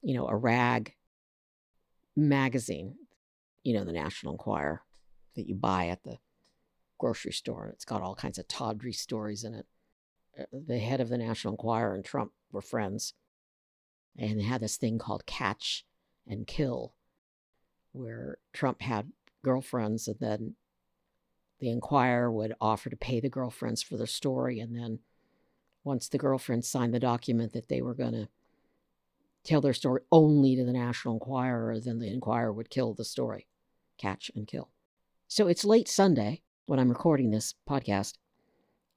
you 0.02 0.14
know, 0.14 0.26
a 0.26 0.36
rag 0.36 0.94
magazine, 2.16 2.94
you 3.62 3.74
know, 3.74 3.84
the 3.84 3.92
National 3.92 4.34
Enquirer 4.34 4.82
that 5.36 5.46
you 5.46 5.54
buy 5.54 5.88
at 5.88 6.02
the 6.02 6.18
grocery 6.98 7.32
store. 7.32 7.68
It's 7.72 7.84
got 7.84 8.02
all 8.02 8.14
kinds 8.14 8.38
of 8.38 8.48
tawdry 8.48 8.92
stories 8.92 9.44
in 9.44 9.54
it. 9.54 9.66
Uh, 10.38 10.44
the 10.52 10.78
head 10.78 11.00
of 11.00 11.08
the 11.08 11.18
National 11.18 11.54
Enquirer 11.54 11.94
and 11.94 12.04
Trump 12.04 12.32
were 12.52 12.60
friends. 12.60 13.14
And 14.18 14.38
they 14.38 14.44
had 14.44 14.60
this 14.60 14.76
thing 14.76 14.98
called 14.98 15.26
Catch 15.26 15.84
and 16.26 16.46
Kill, 16.46 16.94
where 17.92 18.38
Trump 18.52 18.82
had 18.82 19.12
girlfriends 19.42 20.06
and 20.08 20.18
then 20.20 20.54
the 21.60 21.70
Enquirer 21.70 22.30
would 22.30 22.54
offer 22.60 22.90
to 22.90 22.96
pay 22.96 23.20
the 23.20 23.28
girlfriends 23.28 23.82
for 23.82 23.96
their 23.96 24.06
story. 24.06 24.60
And 24.60 24.74
then 24.74 25.00
once 25.84 26.08
the 26.08 26.18
girlfriends 26.18 26.68
signed 26.68 26.94
the 26.94 27.00
document 27.00 27.52
that 27.52 27.68
they 27.68 27.82
were 27.82 27.94
going 27.94 28.12
to 28.12 28.28
tell 29.44 29.60
their 29.60 29.74
story 29.74 30.02
only 30.10 30.56
to 30.56 30.64
the 30.64 30.72
National 30.72 31.14
Enquirer, 31.14 31.78
then 31.80 31.98
the 31.98 32.12
Enquirer 32.12 32.52
would 32.52 32.70
kill 32.70 32.94
the 32.94 33.04
story, 33.04 33.46
catch 34.00 34.30
and 34.34 34.46
kill. 34.46 34.70
So 35.28 35.46
it's 35.46 35.64
late 35.64 35.88
Sunday 35.88 36.42
when 36.66 36.78
I'm 36.78 36.88
recording 36.88 37.30
this 37.30 37.54
podcast, 37.68 38.14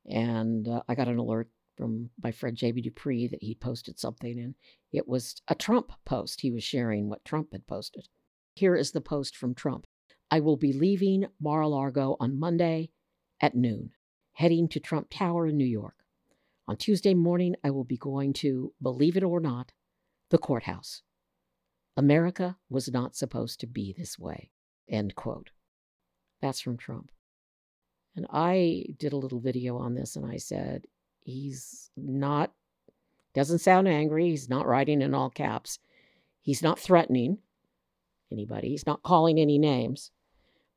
and 0.10 0.67
uh, 0.67 0.81
I 0.88 0.95
got 0.95 1.07
an 1.07 1.17
alert 1.17 1.50
from 1.77 2.10
my 2.22 2.31
friend 2.31 2.55
JB 2.55 2.83
Dupree 2.83 3.27
that 3.27 3.43
he 3.43 3.55
posted 3.55 4.00
something, 4.00 4.39
and 4.39 4.55
it 4.91 5.07
was 5.07 5.41
a 5.48 5.55
Trump 5.55 5.91
post. 6.05 6.41
He 6.41 6.51
was 6.51 6.63
sharing 6.63 7.10
what 7.10 7.25
Trump 7.25 7.50
had 7.51 7.67
posted. 7.67 8.07
Here 8.55 8.75
is 8.75 8.91
the 8.91 9.01
post 9.01 9.36
from 9.36 9.55
Trump 9.55 9.88
I 10.31 10.39
will 10.39 10.57
be 10.57 10.74
leaving 10.74 11.27
Mar 11.39 11.62
a 11.62 11.67
Lago 11.67 12.15
on 12.19 12.39
Monday 12.39 12.89
at 13.39 13.55
noon, 13.55 13.91
heading 14.33 14.67
to 14.69 14.79
Trump 14.79 15.07
Tower 15.12 15.48
in 15.48 15.57
New 15.57 15.65
York. 15.65 15.95
On 16.67 16.77
Tuesday 16.77 17.13
morning, 17.13 17.55
I 17.63 17.69
will 17.72 17.83
be 17.83 17.98
going 17.98 18.33
to, 18.33 18.74
believe 18.81 19.17
it 19.17 19.24
or 19.24 19.39
not, 19.39 19.74
the 20.29 20.38
courthouse. 20.38 21.03
America 21.95 22.57
was 22.69 22.91
not 22.91 23.16
supposed 23.16 23.59
to 23.59 23.68
be 23.68 23.94
this 23.96 24.18
way. 24.18 24.50
End 24.89 25.15
quote. 25.15 25.51
That's 26.41 26.59
from 26.59 26.77
Trump. 26.77 27.11
And 28.15 28.27
I 28.31 28.85
did 28.98 29.13
a 29.13 29.17
little 29.17 29.39
video 29.39 29.77
on 29.77 29.96
this 29.96 30.15
and 30.15 30.25
I 30.25 30.37
said, 30.37 30.85
he's 31.22 31.89
not, 31.98 32.51
doesn't 33.33 33.59
sound 33.59 33.87
angry. 33.87 34.29
He's 34.29 34.50
not 34.50 34.67
writing 34.67 35.01
in 35.01 35.13
all 35.15 35.29
caps. 35.29 35.79
He's 36.41 36.61
not 36.61 36.77
threatening 36.77 37.39
anybody. 38.31 38.69
He's 38.69 38.85
not 38.85 39.03
calling 39.03 39.39
any 39.39 39.57
names 39.57 40.11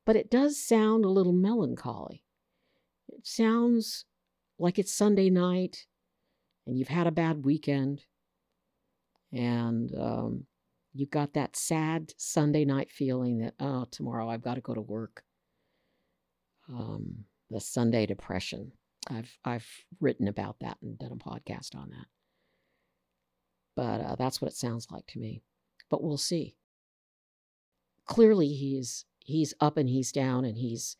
but 0.07 0.17
it 0.17 0.31
does 0.31 0.57
sound 0.57 1.05
a 1.05 1.11
little 1.11 1.33
melancholy. 1.35 2.23
It 3.09 3.27
sounds 3.27 4.07
like 4.59 4.79
it's 4.79 4.95
Sunday 4.95 5.29
night 5.29 5.85
and 6.67 6.79
you've 6.79 6.89
had 6.89 7.07
a 7.07 7.13
bad 7.13 7.45
weekend 7.45 8.05
and 9.33 9.93
um, 9.99 10.47
you've 10.99 11.11
got 11.11 11.35
that 11.35 11.57
sad 11.57 12.13
Sunday 12.17 12.65
night 12.65 12.91
feeling 12.91 13.39
that, 13.39 13.55
oh, 13.61 13.87
tomorrow 13.91 14.29
I've 14.29 14.43
got 14.43 14.55
to 14.55 14.61
go 14.61 14.75
to 14.75 14.81
work. 14.81 15.23
Um, 16.69 17.25
the 17.51 17.61
Sunday 17.61 18.07
depression. 18.07 18.73
I've 19.09 19.39
I've 19.45 19.69
written 20.01 20.27
about 20.27 20.59
that 20.61 20.79
and 20.83 20.99
done 20.99 21.13
a 21.13 21.17
podcast 21.17 21.77
on 21.77 21.91
that. 21.91 22.07
But 23.77 24.01
uh, 24.01 24.17
that's 24.17 24.41
what 24.41 24.51
it 24.51 24.57
sounds 24.57 24.89
like 24.91 25.07
to 25.09 25.19
me. 25.19 25.43
But 25.91 26.03
we'll 26.03 26.17
see. 26.17 26.57
Clearly, 28.07 28.49
he's 28.49 29.05
he's 29.21 29.55
up 29.61 29.77
and 29.77 29.89
he's 29.89 30.13
down 30.13 30.45
and 30.45 30.57
he's, 30.57 30.97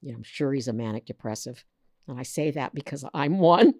you 0.00 0.12
know, 0.12 0.18
I'm 0.18 0.22
sure 0.22 0.52
he's 0.52 0.68
a 0.68 0.72
manic 0.72 1.06
depressive. 1.06 1.64
And 2.06 2.18
I 2.18 2.22
say 2.22 2.50
that 2.52 2.74
because 2.74 3.04
I'm 3.12 3.38
one 3.38 3.74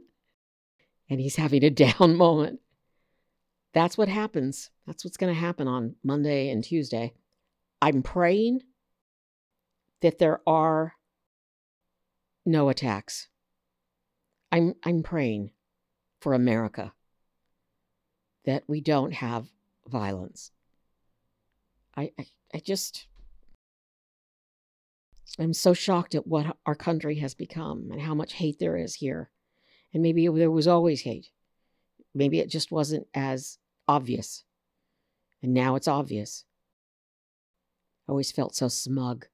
and 1.09 1.21
he's 1.21 1.37
having 1.37 1.65
a 1.65 1.71
down 1.71 2.17
moment. 2.17 2.61
That's 3.75 3.99
what 3.99 4.09
happens. 4.09 4.71
That's 4.87 5.05
what's 5.05 5.17
going 5.17 5.33
to 5.33 5.41
happen 5.41 5.69
on 5.69 5.97
Monday 6.03 6.51
and 6.51 6.65
Tuesday. 6.65 7.13
I'm 7.81 8.03
praying 8.03 8.63
that 10.01 10.19
there 10.19 10.41
are 10.47 10.95
no 12.47 12.69
attacks. 12.69 13.29
I'm 14.51 14.75
I'm 14.83 15.03
praying 15.03 15.51
for 16.21 16.33
America 16.33 16.93
that 18.47 18.65
we 18.67 18.81
don't 18.81 19.13
have 19.13 19.47
violence. 19.87 20.51
I 21.97 22.13
I, 22.19 22.27
I 22.55 22.59
just 22.61 23.07
I'm 25.39 25.53
so 25.53 25.75
shocked 25.75 26.15
at 26.15 26.27
what 26.27 26.57
our 26.65 26.75
country 26.75 27.17
has 27.17 27.35
become 27.35 27.91
and 27.93 28.01
how 28.01 28.15
much 28.15 28.35
hate 28.35 28.59
there 28.59 28.77
is 28.77 28.95
here. 28.95 29.31
And 29.93 30.03
maybe 30.03 30.27
there 30.29 30.51
was 30.51 30.67
always 30.67 31.03
hate. 31.03 31.29
Maybe 32.19 32.41
it 32.41 32.51
just 32.51 32.73
wasn't 32.73 33.07
as 33.15 33.59
obvious. 33.87 34.43
And 35.41 35.55
now 35.55 35.77
it's 35.77 35.87
obvious. 35.87 36.45
I 38.09 38.11
always 38.11 38.33
felt 38.33 38.57
so 38.57 38.67
smug. 38.67 39.27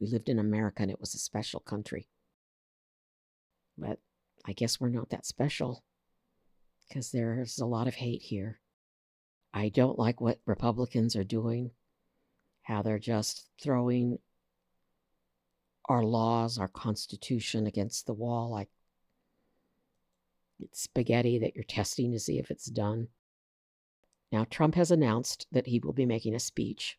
We 0.00 0.08
lived 0.08 0.28
in 0.28 0.40
America 0.40 0.82
and 0.82 0.90
it 0.90 0.98
was 0.98 1.14
a 1.14 1.18
special 1.18 1.60
country. 1.60 2.08
But 3.78 4.00
I 4.44 4.54
guess 4.54 4.80
we're 4.80 4.88
not 4.88 5.10
that 5.10 5.24
special 5.24 5.84
because 6.88 7.12
there's 7.12 7.60
a 7.60 7.64
lot 7.64 7.86
of 7.86 7.94
hate 7.94 8.22
here. 8.22 8.58
I 9.54 9.68
don't 9.68 9.96
like 9.96 10.20
what 10.20 10.40
Republicans 10.44 11.14
are 11.14 11.22
doing, 11.22 11.70
how 12.62 12.82
they're 12.82 12.98
just 12.98 13.50
throwing 13.62 14.18
our 15.88 16.02
laws, 16.02 16.58
our 16.58 16.66
constitution 16.66 17.68
against 17.68 18.06
the 18.06 18.14
wall 18.14 18.50
like 18.50 18.68
it's 20.60 20.82
spaghetti 20.82 21.38
that 21.38 21.54
you're 21.54 21.64
testing 21.64 22.12
to 22.12 22.18
see 22.18 22.38
if 22.38 22.50
it's 22.50 22.66
done. 22.66 23.08
Now, 24.30 24.46
Trump 24.48 24.74
has 24.76 24.90
announced 24.90 25.46
that 25.52 25.66
he 25.66 25.78
will 25.78 25.92
be 25.92 26.06
making 26.06 26.34
a 26.34 26.40
speech 26.40 26.98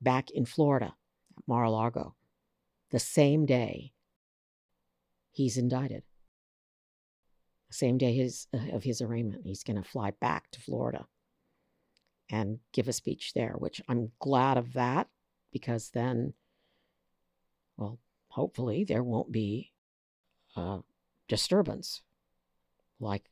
back 0.00 0.30
in 0.30 0.44
Florida 0.44 0.94
at 1.36 1.48
Mar 1.48 1.64
a 1.64 1.70
Lago 1.70 2.14
the 2.90 2.98
same 2.98 3.46
day 3.46 3.92
he's 5.30 5.56
indicted. 5.56 6.02
The 7.68 7.74
same 7.74 7.98
day 7.98 8.14
his, 8.14 8.48
uh, 8.52 8.74
of 8.74 8.82
his 8.82 9.00
arraignment. 9.00 9.46
He's 9.46 9.62
going 9.62 9.80
to 9.80 9.88
fly 9.88 10.10
back 10.10 10.50
to 10.50 10.60
Florida 10.60 11.06
and 12.28 12.58
give 12.72 12.88
a 12.88 12.92
speech 12.92 13.32
there, 13.34 13.54
which 13.56 13.80
I'm 13.88 14.12
glad 14.18 14.56
of 14.56 14.72
that 14.74 15.08
because 15.52 15.90
then 15.90 16.34
well, 17.76 17.98
hopefully 18.28 18.84
there 18.84 19.02
won't 19.02 19.32
be 19.32 19.72
a 20.56 20.80
disturbance 21.28 22.02
like 23.00 23.30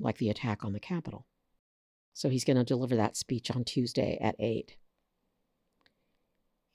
like 0.00 0.18
the 0.18 0.30
attack 0.30 0.64
on 0.64 0.72
the 0.72 0.80
Capitol. 0.80 1.26
So 2.12 2.28
he's 2.28 2.44
going 2.44 2.56
to 2.56 2.64
deliver 2.64 2.96
that 2.96 3.16
speech 3.16 3.50
on 3.50 3.64
Tuesday 3.64 4.18
at 4.20 4.36
8. 4.38 4.76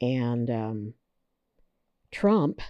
And 0.02 0.50
um, 0.50 0.94
Trump, 2.12 2.62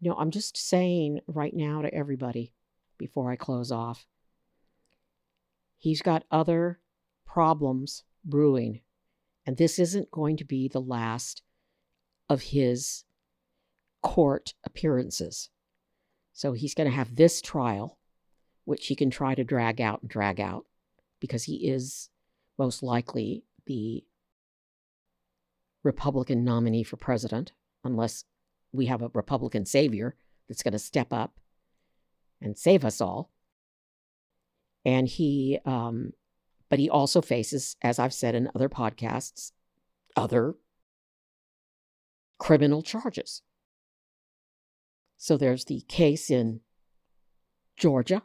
you 0.00 0.10
know, 0.10 0.16
I'm 0.16 0.30
just 0.30 0.56
saying 0.56 1.20
right 1.26 1.54
now 1.54 1.82
to 1.82 1.92
everybody 1.94 2.52
before 2.98 3.30
I 3.30 3.36
close 3.36 3.70
off, 3.70 4.06
he's 5.76 6.02
got 6.02 6.24
other 6.30 6.80
problems 7.26 8.04
brewing. 8.24 8.80
And 9.46 9.56
this 9.56 9.78
isn't 9.78 10.10
going 10.10 10.36
to 10.36 10.44
be 10.44 10.68
the 10.68 10.80
last 10.80 11.42
of 12.28 12.42
his 12.42 13.04
court 14.02 14.54
appearances. 14.64 15.48
So 16.32 16.52
he's 16.52 16.74
going 16.74 16.88
to 16.88 16.96
have 16.96 17.16
this 17.16 17.40
trial 17.40 17.98
which 18.64 18.86
he 18.86 18.94
can 18.94 19.10
try 19.10 19.34
to 19.34 19.44
drag 19.44 19.80
out 19.80 20.02
and 20.02 20.10
drag 20.10 20.40
out 20.40 20.66
because 21.20 21.44
he 21.44 21.68
is 21.68 22.10
most 22.58 22.82
likely 22.82 23.44
the 23.66 24.04
Republican 25.82 26.44
nominee 26.44 26.84
for 26.84 26.96
president, 26.96 27.52
unless 27.82 28.24
we 28.72 28.86
have 28.86 29.02
a 29.02 29.10
Republican 29.14 29.66
savior 29.66 30.14
that's 30.48 30.62
going 30.62 30.72
to 30.72 30.78
step 30.78 31.12
up 31.12 31.38
and 32.40 32.56
save 32.56 32.84
us 32.84 33.00
all. 33.00 33.30
And 34.84 35.08
he, 35.08 35.58
um, 35.64 36.12
but 36.68 36.78
he 36.78 36.88
also 36.88 37.20
faces, 37.20 37.76
as 37.82 37.98
I've 37.98 38.14
said 38.14 38.34
in 38.34 38.50
other 38.54 38.68
podcasts, 38.68 39.52
other 40.16 40.54
criminal 42.38 42.82
charges. 42.82 43.42
So 45.22 45.36
there's 45.36 45.66
the 45.66 45.82
case 45.82 46.30
in 46.30 46.62
Georgia, 47.76 48.24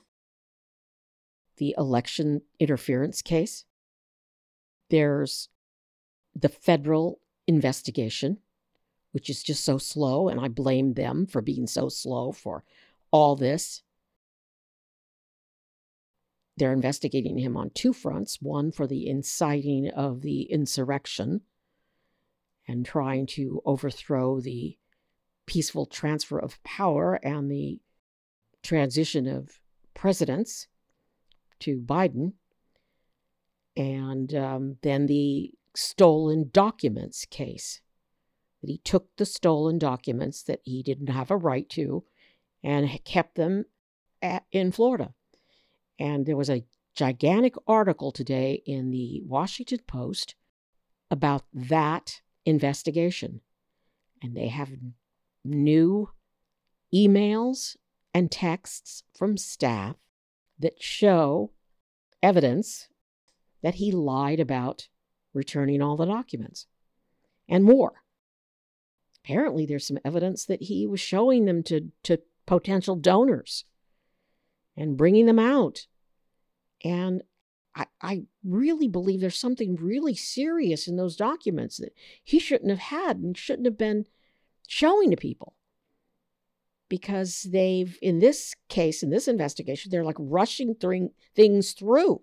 the 1.57 1.75
election 1.77 2.41
interference 2.59 3.21
case. 3.21 3.65
There's 4.89 5.49
the 6.35 6.49
federal 6.49 7.19
investigation, 7.45 8.39
which 9.11 9.29
is 9.29 9.43
just 9.43 9.63
so 9.63 9.77
slow, 9.77 10.27
and 10.27 10.39
I 10.39 10.47
blame 10.47 10.95
them 10.95 11.27
for 11.27 11.39
being 11.39 11.67
so 11.67 11.87
slow 11.87 12.31
for 12.31 12.63
all 13.11 13.35
this. 13.35 13.83
They're 16.57 16.73
investigating 16.73 17.37
him 17.37 17.55
on 17.55 17.69
two 17.75 17.93
fronts 17.93 18.41
one 18.41 18.71
for 18.71 18.87
the 18.87 19.07
inciting 19.07 19.87
of 19.89 20.23
the 20.23 20.51
insurrection 20.51 21.41
and 22.67 22.83
trying 22.83 23.27
to 23.27 23.61
overthrow 23.65 24.39
the 24.41 24.79
peaceful 25.47 25.87
transfer 25.87 26.37
of 26.37 26.61
power 26.63 27.15
and 27.23 27.49
the 27.49 27.79
transition 28.61 29.27
of 29.27 29.59
presidents 29.95 30.67
to 31.59 31.79
Biden. 31.79 32.33
And 33.75 34.33
um, 34.35 34.77
then 34.83 35.07
the 35.07 35.53
stolen 35.75 36.49
documents 36.51 37.25
case 37.25 37.81
that 38.61 38.69
he 38.69 38.79
took 38.79 39.15
the 39.17 39.25
stolen 39.25 39.77
documents 39.79 40.43
that 40.43 40.61
he 40.63 40.83
didn't 40.83 41.07
have 41.07 41.31
a 41.31 41.37
right 41.37 41.67
to 41.69 42.03
and 42.63 43.03
kept 43.05 43.35
them 43.35 43.65
at, 44.21 44.43
in 44.51 44.71
Florida. 44.71 45.13
And 45.99 46.25
there 46.25 46.37
was 46.37 46.49
a 46.49 46.65
gigantic 46.95 47.55
article 47.67 48.11
today 48.11 48.61
in 48.65 48.89
the 48.89 49.21
Washington 49.25 49.79
Post 49.87 50.35
about 51.09 51.43
that 51.53 52.21
investigation. 52.45 53.41
And 54.21 54.35
they 54.35 54.47
have 54.47 54.69
new 55.47 56.09
emails 56.93 57.75
and 58.13 58.31
texts 58.31 59.03
from 59.15 59.37
staff 59.37 59.95
that 60.59 60.81
show 60.81 61.51
evidence 62.23 62.87
that 63.61 63.75
he 63.75 63.91
lied 63.91 64.39
about 64.39 64.87
returning 65.33 65.81
all 65.81 65.97
the 65.97 66.05
documents 66.05 66.67
and 67.47 67.63
more. 67.63 68.03
Apparently, 69.23 69.65
there's 69.65 69.87
some 69.87 69.99
evidence 70.05 70.45
that 70.45 70.63
he 70.63 70.87
was 70.87 70.99
showing 70.99 71.45
them 71.45 71.61
to, 71.63 71.91
to 72.03 72.19
potential 72.45 72.95
donors 72.95 73.65
and 74.75 74.97
bringing 74.97 75.25
them 75.25 75.39
out. 75.39 75.87
And 76.83 77.23
I, 77.75 77.85
I 78.01 78.23
really 78.43 78.87
believe 78.87 79.19
there's 79.19 79.37
something 79.37 79.75
really 79.75 80.15
serious 80.15 80.87
in 80.87 80.95
those 80.95 81.15
documents 81.15 81.77
that 81.77 81.93
he 82.23 82.39
shouldn't 82.39 82.69
have 82.69 82.79
had 82.79 83.17
and 83.17 83.37
shouldn't 83.37 83.67
have 83.67 83.77
been 83.77 84.05
showing 84.67 85.09
to 85.09 85.17
people. 85.17 85.55
Because 86.89 87.47
they've, 87.51 87.97
in 88.01 88.19
this 88.19 88.53
case, 88.69 89.03
in 89.03 89.09
this 89.09 89.27
investigation, 89.27 89.91
they're 89.91 90.05
like 90.05 90.15
rushing 90.19 90.75
th- 90.75 91.11
things 91.35 91.73
through. 91.73 92.21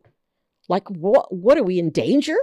Like, 0.69 0.89
what, 0.89 1.35
what 1.35 1.59
are 1.59 1.63
we 1.63 1.79
in 1.79 1.91
danger? 1.91 2.37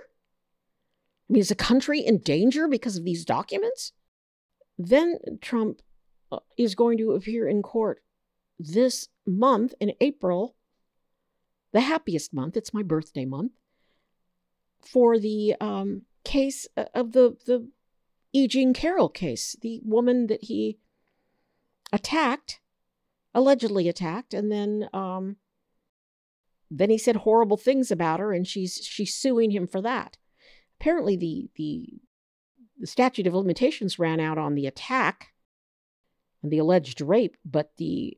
I 1.29 1.33
mean, 1.33 1.41
is 1.41 1.49
the 1.49 1.55
country 1.55 1.99
in 2.01 2.19
danger 2.19 2.67
because 2.67 2.97
of 2.97 3.05
these 3.05 3.25
documents? 3.25 3.93
Then 4.77 5.17
Trump 5.41 5.81
uh, 6.31 6.39
is 6.57 6.75
going 6.75 6.99
to 6.99 7.13
appear 7.13 7.47
in 7.47 7.63
court 7.63 8.03
this 8.59 9.07
month 9.25 9.73
in 9.79 9.93
April, 9.99 10.55
the 11.71 11.81
happiest 11.81 12.33
month. 12.33 12.55
It's 12.55 12.73
my 12.73 12.83
birthday 12.83 13.25
month 13.25 13.53
for 14.81 15.17
the 15.17 15.55
um, 15.59 16.03
case 16.23 16.67
uh, 16.77 16.85
of 16.93 17.13
the 17.13 17.37
the 17.45 17.67
E. 18.33 18.47
Jean 18.47 18.73
Carroll 18.73 19.09
case, 19.09 19.55
the 19.61 19.81
woman 19.83 20.27
that 20.27 20.45
he 20.45 20.79
attacked, 21.91 22.59
allegedly 23.33 23.89
attacked, 23.89 24.33
and 24.33 24.51
then 24.51 24.89
um, 24.93 25.37
then 26.69 26.89
he 26.89 26.97
said 26.97 27.17
horrible 27.17 27.57
things 27.57 27.91
about 27.91 28.19
her, 28.19 28.31
and 28.31 28.47
she's 28.47 28.75
she's 28.83 29.13
suing 29.13 29.51
him 29.51 29.67
for 29.67 29.81
that. 29.81 30.17
Apparently, 30.79 31.15
the 31.15 31.49
the 31.55 32.01
the 32.79 32.87
statute 32.87 33.27
of 33.27 33.33
limitations 33.33 33.99
ran 33.99 34.19
out 34.19 34.37
on 34.37 34.55
the 34.55 34.65
attack 34.65 35.33
and 36.41 36.51
the 36.51 36.57
alleged 36.57 37.01
rape, 37.01 37.37
but 37.45 37.71
the 37.77 38.17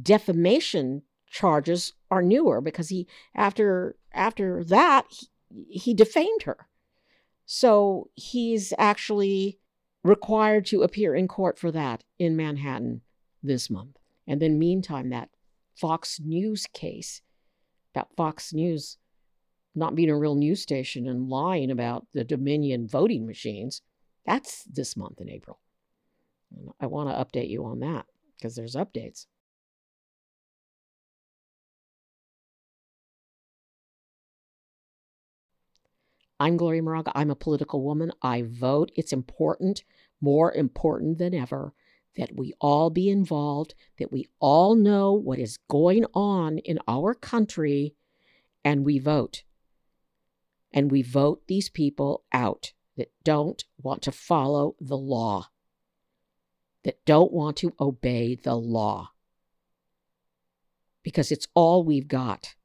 defamation 0.00 1.02
charges 1.26 1.92
are 2.10 2.22
newer 2.22 2.60
because 2.60 2.88
he 2.88 3.06
after 3.34 3.96
after 4.12 4.64
that 4.64 5.06
he, 5.10 5.28
he 5.68 5.94
defamed 5.94 6.42
her. 6.42 6.68
So 7.46 8.10
he's 8.14 8.72
actually 8.78 9.58
required 10.02 10.66
to 10.66 10.82
appear 10.82 11.14
in 11.14 11.28
court 11.28 11.58
for 11.58 11.70
that 11.72 12.04
in 12.18 12.36
Manhattan 12.36 13.02
this 13.42 13.70
month. 13.70 13.96
And 14.26 14.40
then 14.40 14.58
meantime 14.58 15.10
that 15.10 15.30
Fox 15.74 16.20
News 16.22 16.66
case 16.72 17.20
about 17.94 18.14
Fox 18.16 18.52
News 18.52 18.98
not 19.74 19.94
being 19.94 20.10
a 20.10 20.16
real 20.16 20.36
news 20.36 20.62
station 20.62 21.06
and 21.08 21.28
lying 21.28 21.70
about 21.70 22.06
the 22.12 22.24
Dominion 22.24 22.86
voting 22.86 23.26
machines. 23.26 23.82
That's 24.24 24.64
this 24.64 24.96
month 24.96 25.20
in 25.20 25.28
April. 25.28 25.58
I 26.80 26.86
want 26.86 27.10
to 27.10 27.40
update 27.40 27.50
you 27.50 27.64
on 27.64 27.80
that 27.80 28.06
because 28.38 28.54
there's 28.54 28.76
updates. 28.76 29.26
I'm 36.40 36.56
Gloria 36.56 36.82
Moraga. 36.82 37.12
I'm 37.14 37.30
a 37.30 37.36
political 37.36 37.82
woman. 37.82 38.12
I 38.22 38.42
vote. 38.42 38.90
It's 38.96 39.12
important, 39.12 39.84
more 40.20 40.52
important 40.52 41.18
than 41.18 41.34
ever, 41.34 41.72
that 42.16 42.34
we 42.34 42.54
all 42.60 42.90
be 42.90 43.08
involved, 43.08 43.74
that 43.98 44.12
we 44.12 44.28
all 44.40 44.74
know 44.74 45.12
what 45.12 45.38
is 45.38 45.58
going 45.68 46.04
on 46.14 46.58
in 46.58 46.78
our 46.88 47.14
country, 47.14 47.94
and 48.64 48.84
we 48.84 48.98
vote 48.98 49.42
and 50.74 50.90
we 50.90 51.02
vote 51.02 51.46
these 51.46 51.68
people 51.68 52.24
out 52.32 52.72
that 52.96 53.12
don't 53.22 53.64
want 53.80 54.02
to 54.02 54.12
follow 54.12 54.74
the 54.80 54.96
law, 54.96 55.48
that 56.82 57.02
don't 57.06 57.32
want 57.32 57.56
to 57.56 57.72
obey 57.80 58.34
the 58.34 58.56
law, 58.56 59.12
because 61.04 61.30
it's 61.30 61.46
all 61.54 61.84
we've 61.84 62.08
got. 62.08 62.56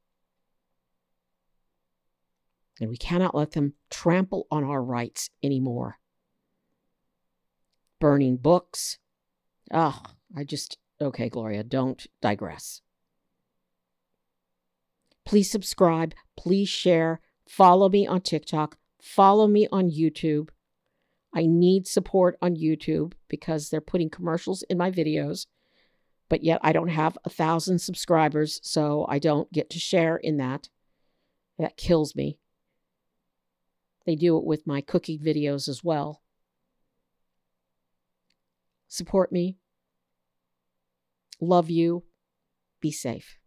And 2.80 2.89
we 2.89 2.98
cannot 2.98 3.36
let 3.36 3.52
them 3.52 3.74
trample 3.89 4.48
on 4.50 4.63
our 4.63 4.82
rights 4.82 5.30
anymore. 5.44 6.00
Burning 8.00 8.38
books. 8.38 9.00
Oh, 9.74 10.02
I 10.36 10.44
just, 10.44 10.78
okay, 11.02 11.30
Gloria, 11.30 11.63
don't 11.63 12.08
digress. 12.22 12.82
Please 15.26 15.52
subscribe. 15.52 16.13
Please 16.38 16.70
share. 16.70 17.20
Follow 17.48 17.89
me 17.89 18.08
on 18.08 18.22
TikTok. 18.22 18.78
Follow 19.02 19.48
me 19.48 19.68
on 19.72 19.92
YouTube. 19.92 20.50
I 21.34 21.46
need 21.46 21.88
support 21.88 22.38
on 22.42 22.56
YouTube 22.56 23.13
because 23.28 23.70
they're 23.70 23.82
putting 23.82 24.10
commercials 24.10 24.63
in 24.63 24.78
my 24.78 24.89
videos, 24.89 25.46
but 26.28 26.44
yet 26.44 26.60
I 26.63 26.74
don't 26.74 26.88
have 26.88 27.18
a 27.24 27.30
thousand 27.30 27.80
subscribers, 27.80 28.60
so 28.63 29.06
I 29.08 29.20
don't 29.20 29.52
get 29.52 29.70
to 29.72 29.80
share 29.80 30.18
in 30.18 30.38
that. 30.38 30.70
That 31.60 31.78
kills 31.78 32.15
me. 32.15 32.39
They 34.10 34.15
do 34.15 34.39
it 34.39 34.43
with 34.43 34.65
my 34.65 34.82
cooking 34.82 35.19
videos 35.19 35.69
as 35.69 35.84
well. 35.84 36.24
Support 38.88 39.32
me. 39.32 39.60
Love 41.39 41.69
you. 41.69 42.06
Be 42.82 42.89
safe. 42.91 43.38